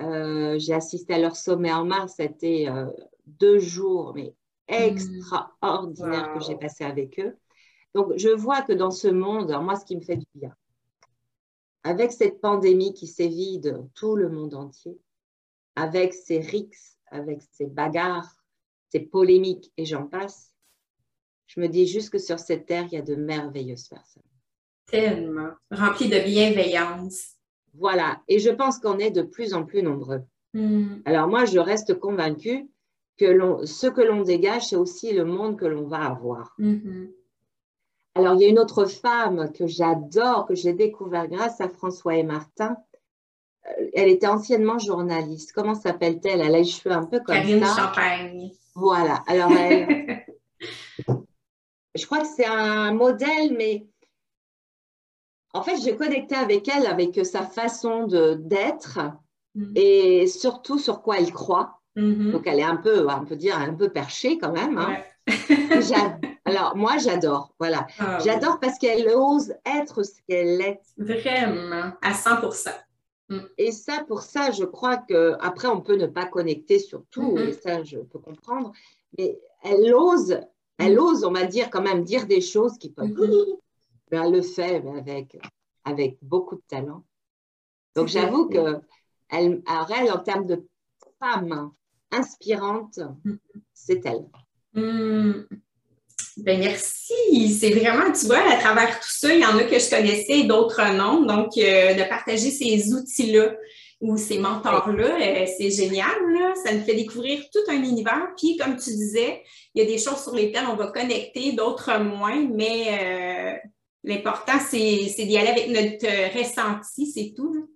[0.00, 2.14] Euh, j'ai assisté à leur sommet en mars.
[2.16, 2.86] C'était euh,
[3.26, 4.34] deux jours, mais
[4.68, 7.36] extraordinaires que j'ai passé avec eux.
[7.94, 10.54] Donc, je vois que dans ce monde, moi, ce qui me fait du bien,
[11.84, 13.60] avec cette pandémie qui sévit
[13.94, 14.98] tout le monde entier,
[15.76, 18.42] avec ses rixes, avec ses bagarres,
[18.90, 20.54] ses polémiques et j'en passe,
[21.46, 24.22] je me dis juste que sur cette terre, il y a de merveilleuses personnes.
[24.92, 27.32] Tellement, remplies de bienveillance.
[27.74, 30.22] Voilà, et je pense qu'on est de plus en plus nombreux.
[30.54, 30.98] Hmm.
[31.06, 32.68] Alors moi, je reste convaincue
[33.18, 36.54] que ce que l'on dégage, c'est aussi le monde que l'on va avoir.
[36.58, 37.06] Hmm.
[38.14, 42.16] Alors, il y a une autre femme que j'adore, que j'ai découvert grâce à François
[42.16, 42.76] et Martin.
[43.66, 45.52] Euh, elle était anciennement journaliste.
[45.54, 46.42] Comment s'appelle-t-elle?
[46.42, 47.86] Elle a les cheveux un peu comme Karine ça.
[47.86, 48.50] Champagne.
[48.74, 49.22] Voilà.
[49.26, 50.26] Alors, elle,
[51.94, 53.86] je crois que c'est un modèle, mais
[55.52, 58.98] en fait, j'ai connecté avec elle, avec sa façon d'être
[59.54, 59.72] mm.
[59.76, 61.80] et surtout sur quoi elle croit.
[61.96, 62.30] Mm-hmm.
[62.30, 64.78] Donc, elle est un peu, on peut dire, un peu perchée quand même.
[64.78, 64.96] Hein.
[66.44, 67.54] Alors, moi, j'adore.
[67.58, 67.86] Voilà.
[67.98, 70.80] Ah j'adore parce qu'elle ose être ce qu'elle est.
[70.96, 72.30] Vraiment, à 100
[73.28, 73.38] mm.
[73.58, 77.36] et ça, pour ça, je crois que après, on peut ne pas connecter sur tout,
[77.36, 77.48] mm-hmm.
[77.48, 78.72] et ça, je peux comprendre.
[79.18, 80.40] Mais elle ose,
[80.78, 81.00] elle mm.
[81.00, 83.08] ose, on va dire, quand même, dire des choses qui peuvent.
[83.08, 83.58] Mm-hmm.
[84.12, 85.38] Ben, elle le fait avec,
[85.84, 87.02] avec beaucoup de talent.
[87.96, 88.78] Donc, j'avoue que
[89.30, 90.68] elle, elle, en termes de
[91.18, 91.70] femme
[92.10, 93.38] inspirante, mm-hmm.
[93.72, 94.26] c'est elle.
[94.74, 97.54] Ben merci.
[97.58, 100.40] C'est vraiment, tu vois, à travers tout ça, il y en a que je connaissais
[100.40, 101.24] et d'autres non.
[101.24, 103.54] Donc, euh, de partager ces outils-là
[104.02, 106.10] ou ces mentors-là, euh, c'est génial.
[106.62, 108.28] Ça nous fait découvrir tout un univers.
[108.36, 109.42] Puis, comme tu disais,
[109.74, 113.68] il y a des choses sur lesquelles on va connecter, d'autres moins, mais euh,
[114.04, 117.68] l'important, c'est d'y aller avec notre ressenti, c'est tout.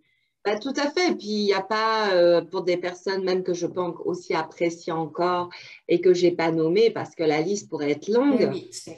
[0.47, 1.17] Bah, tout à fait.
[1.17, 4.93] puis, il n'y a pas, euh, pour des personnes même que je pense aussi apprécier
[4.93, 5.51] encore
[5.89, 8.53] et que je n'ai pas nommé parce que la liste pourrait être longue.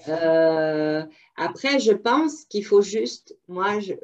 [0.08, 1.02] Euh,
[1.36, 3.94] après, je pense qu'il faut juste, moi, je,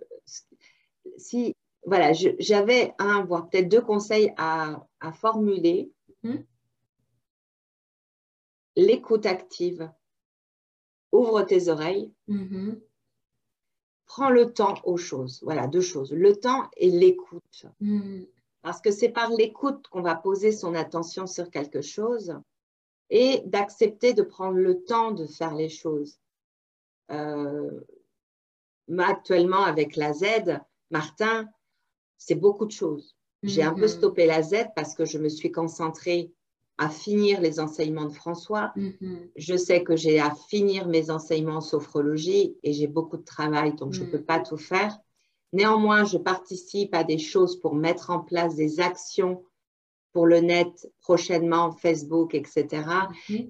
[1.19, 1.55] si,
[1.85, 4.87] voilà, j'avais un, voire peut-être deux conseils à,
[5.21, 5.93] formuler.
[6.25, 6.45] Mm-hmm.
[8.77, 9.91] L'écoute active.
[11.13, 12.11] Ouvre tes oreilles.
[12.27, 12.81] Mm-hmm
[14.15, 15.41] prends le temps aux choses.
[15.43, 17.67] Voilà, deux choses, le temps et l'écoute.
[17.81, 18.23] Hmm.
[18.63, 22.39] Parce que c'est par l'écoute qu'on va poser son attention sur quelque chose
[23.11, 26.21] et d'accepter de prendre le temps de faire les choses.
[27.11, 27.81] Euh,
[28.99, 30.61] actuellement, avec la Z,
[30.93, 31.49] Martin,
[32.17, 33.17] c'est beaucoup de choses.
[33.43, 33.97] J'ai un peu hmm.
[33.99, 36.33] stoppé la Z parce que je me suis concentrée
[36.79, 38.73] à finir les enseignements de François.
[38.77, 39.31] Mm-hmm.
[39.37, 43.75] Je sais que j'ai à finir mes enseignements en sophrologie et j'ai beaucoup de travail,
[43.75, 44.11] donc je ne mm.
[44.11, 44.99] peux pas tout faire.
[45.53, 49.45] Néanmoins, je participe à des choses pour mettre en place des actions
[50.15, 52.67] pour le net prochainement, Facebook, etc.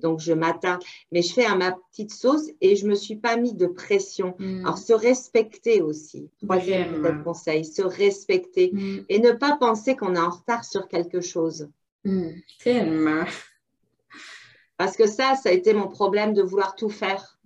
[0.03, 0.83] Donc, je m'attarde.
[1.13, 3.67] Mais je fais à ma petite sauce et je ne me suis pas mis de
[3.67, 4.35] pression.
[4.39, 4.65] Hmm.
[4.65, 6.31] Alors, se respecter aussi.
[6.43, 9.05] Troisième conseil, se respecter hmm.
[9.09, 11.69] et ne pas penser qu'on est en retard sur quelque chose.
[12.05, 12.31] Hmm.
[12.61, 13.25] Tellement.
[14.77, 17.39] Parce que ça, ça a été mon problème de vouloir tout faire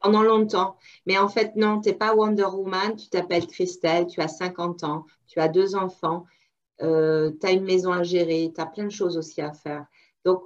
[0.00, 0.76] pendant longtemps.
[1.06, 4.84] Mais en fait, non, tu n'es pas Wonder Woman, tu t'appelles Christelle, tu as 50
[4.84, 6.26] ans, tu as deux enfants
[6.82, 9.86] euh, tu as une maison à gérer, tu as plein de choses aussi à faire.
[10.24, 10.42] Donc,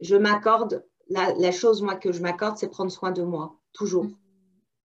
[0.00, 4.06] je m'accorde, la, chose moi que je m'accorde, c'est prendre soin de moi, toujours.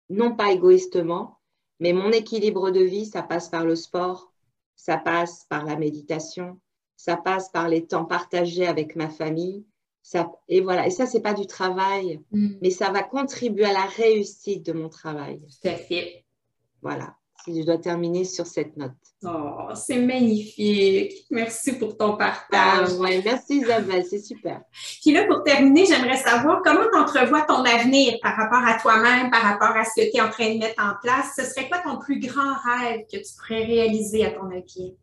[0.09, 1.39] Non pas égoïstement,
[1.81, 4.33] mais mon équilibre de vie, ça passe par le sport,
[4.74, 6.59] ça passe par la méditation,
[6.99, 9.64] ça passe par les temps partagés avec ma famille.
[10.03, 12.57] Ça, et voilà, et ça, c'est pas du travail, mm.
[12.61, 15.40] mais ça va contribuer à la réussite de mon travail.
[15.62, 16.24] Tout à fait.
[16.82, 17.14] Voilà
[17.55, 18.92] je dois terminer sur cette note.
[19.24, 21.26] Oh, c'est magnifique.
[21.30, 22.88] Merci pour ton partage.
[22.90, 24.62] Ah, merci Isabelle, c'est super.
[25.03, 29.30] Puis là, pour terminer, j'aimerais savoir comment tu entrevois ton avenir par rapport à toi-même,
[29.30, 31.32] par rapport à ce que tu es en train de mettre en place.
[31.36, 34.94] Ce serait quoi ton plus grand rêve que tu pourrais réaliser à ton avis?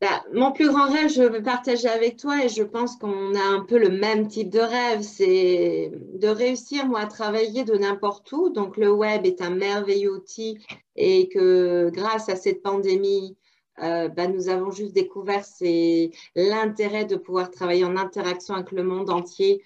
[0.00, 3.42] Bah, mon plus grand rêve, je veux partager avec toi et je pense qu'on a
[3.42, 8.30] un peu le même type de rêve, c'est de réussir, moi, à travailler de n'importe
[8.30, 8.48] où.
[8.50, 10.58] Donc, le web est un merveilleux outil
[10.94, 13.36] et que grâce à cette pandémie,
[13.82, 15.44] euh, bah, nous avons juste découvert
[16.36, 19.62] l'intérêt de pouvoir travailler en interaction avec le monde entier.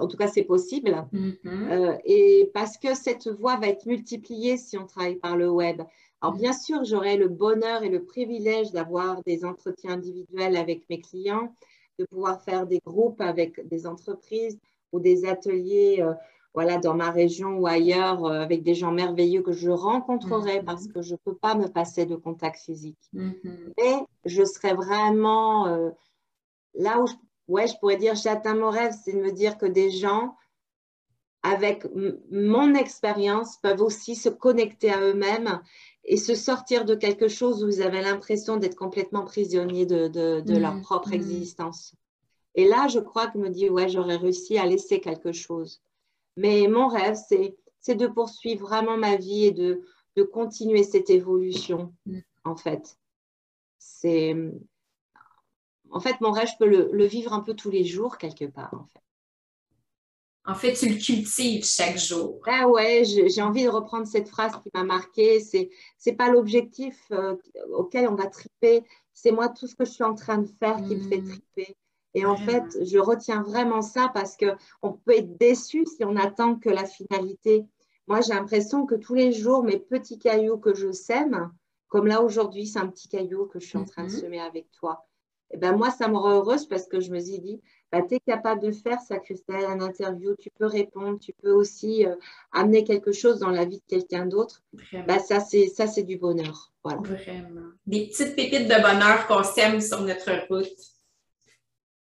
[0.00, 1.06] En tout cas, c'est possible.
[1.12, 1.70] Mm-hmm.
[1.70, 5.82] Euh, et parce que cette voie va être multipliée si on travaille par le web.
[6.20, 11.00] Alors, bien sûr, j'aurai le bonheur et le privilège d'avoir des entretiens individuels avec mes
[11.00, 11.54] clients,
[11.98, 14.58] de pouvoir faire des groupes avec des entreprises
[14.92, 16.14] ou des ateliers euh,
[16.54, 20.64] voilà, dans ma région ou ailleurs euh, avec des gens merveilleux que je rencontrerai mm-hmm.
[20.64, 22.98] parce que je ne peux pas me passer de contact physique.
[23.14, 23.74] Mm-hmm.
[23.76, 23.94] Mais
[24.24, 25.90] je serai vraiment euh,
[26.74, 27.14] là où je,
[27.48, 30.34] ouais, je pourrais dire j'atteins mon rêve, c'est de me dire que des gens
[31.42, 31.86] avec
[32.30, 35.60] mon expérience peuvent aussi se connecter à eux-mêmes
[36.06, 40.74] et se sortir de quelque chose où ils avaient l'impression d'être complètement prisonniers de, leur
[40.74, 41.14] mmh, propre mmh.
[41.14, 41.94] existence.
[42.54, 45.82] Et là, je crois que me dit, ouais, j'aurais réussi à laisser quelque chose.
[46.36, 47.16] Mais mon rêve,
[47.80, 49.82] c'est de poursuivre vraiment ma vie et de,
[50.14, 52.18] de continuer cette évolution, mmh.
[52.44, 52.96] en fait.
[53.78, 54.34] C'est...
[55.90, 58.44] En fait, mon rêve, je peux le, le, vivre un peu tous les jours, quelque
[58.44, 59.05] part, en fait.
[60.48, 62.40] En fait, tu le cultives chaque jour.
[62.46, 65.40] Ah ouais, j'ai envie de reprendre cette phrase qui m'a marquée.
[65.40, 67.34] C'est c'est pas l'objectif euh,
[67.72, 68.84] auquel on va triper.
[69.12, 71.28] C'est moi tout ce que je suis en train de faire qui me fait hmm.
[71.28, 71.76] triper.
[72.14, 74.46] Et en fait, je retiens vraiment ça parce que
[74.82, 77.66] on peut être déçu si on attend que la finalité.
[78.06, 81.50] Moi, j'ai l'impression que tous les jours, mes petits cailloux que je sème,
[81.88, 84.20] comme là aujourd'hui, c'est un petit caillou que je suis en train de mhm.
[84.20, 85.06] semer avec toi.
[85.50, 87.60] Et eh ben moi, ça me rend heureuse parce que je me suis dit,
[87.92, 91.52] bah, tu es capable de faire ça, Christelle, un interview, tu peux répondre, tu peux
[91.52, 92.16] aussi euh,
[92.52, 94.62] amener quelque chose dans la vie de quelqu'un d'autre.
[95.06, 96.72] Bah, ça, c'est, ça, c'est du bonheur.
[96.82, 97.00] Voilà.
[97.00, 97.70] Vraiment.
[97.86, 100.66] Des petites pépites de bonheur qu'on sème sur notre route.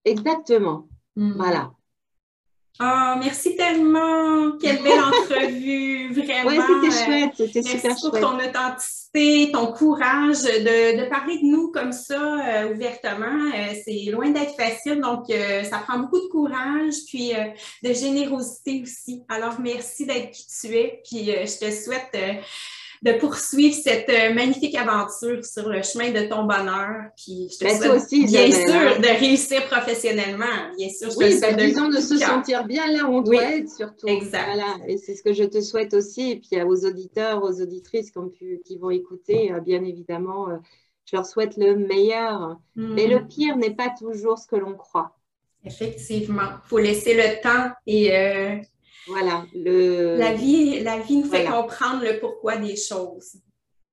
[0.05, 0.89] Exactement.
[1.14, 1.33] Hmm.
[1.37, 1.72] Voilà.
[2.79, 4.59] Oh, merci tellement!
[4.59, 6.12] Quelle belle entrevue!
[6.12, 6.51] Vraiment!
[6.51, 7.85] Oui, c'était chouette, c'était super chouette.
[7.85, 9.05] Merci pour ton authenticité,
[9.53, 13.51] ton courage de, de parler de nous comme ça euh, ouvertement.
[13.55, 17.33] Euh, c'est loin d'être facile, donc euh, ça prend beaucoup de courage, puis
[17.83, 19.23] de générosité aussi.
[19.29, 22.17] Alors, merci d'être qui tu es, puis je te souhaite
[23.07, 27.11] de poursuivre cette euh, magnifique aventure sur le chemin de ton bonheur.
[27.16, 28.98] Puis je te ben, souhaite aussi, bien sûr hein.
[28.98, 30.72] de réussir professionnellement.
[30.76, 33.70] Bien sûr, je oui, ben, disons de se sentir bien là où on doit être
[33.70, 34.09] surtout.
[34.09, 34.46] Exact.
[34.46, 34.76] Voilà.
[34.88, 36.32] Et c'est ce que je te souhaite aussi.
[36.32, 38.11] Et puis aux auditeurs, aux auditrices
[38.64, 40.57] qui vont écouter, euh, bien évidemment, euh,
[41.04, 42.59] je leur souhaite le meilleur.
[42.74, 43.28] Mais le mm.
[43.28, 45.16] pire n'est pas toujours ce que l'on croit.
[45.64, 46.42] Effectivement.
[46.64, 48.11] Il faut laisser le temps et
[49.07, 49.44] voilà.
[49.54, 50.16] Le...
[50.16, 53.36] La, vie, la vie nous fait comprendre le pourquoi des choses.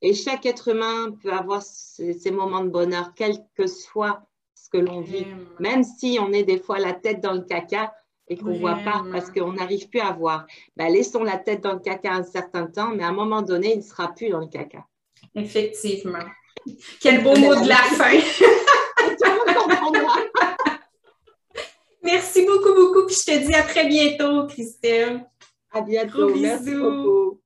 [0.02, 4.22] Et chaque être humain peut avoir ses, moments de bonheur, quel que soit
[4.54, 5.26] ce que l'on vit.
[5.60, 7.94] Même si on est des fois la tête dans le caca
[8.28, 10.46] et qu'on ne voit pas parce qu'on n'arrive plus à voir.
[10.76, 13.74] Ben, laissons la tête dans le caca un certain temps, mais à un moment donné,
[13.74, 14.86] il ne sera plus dans le caca.
[15.36, 16.20] Effectivement.
[17.00, 18.20] Quel beau mot de la fin.
[22.04, 23.06] Merci beaucoup, beaucoup.
[23.06, 25.26] Puis je te dis à très bientôt, Christelle.
[25.72, 26.36] À bientôt.
[26.36, 27.43] Merci beaucoup.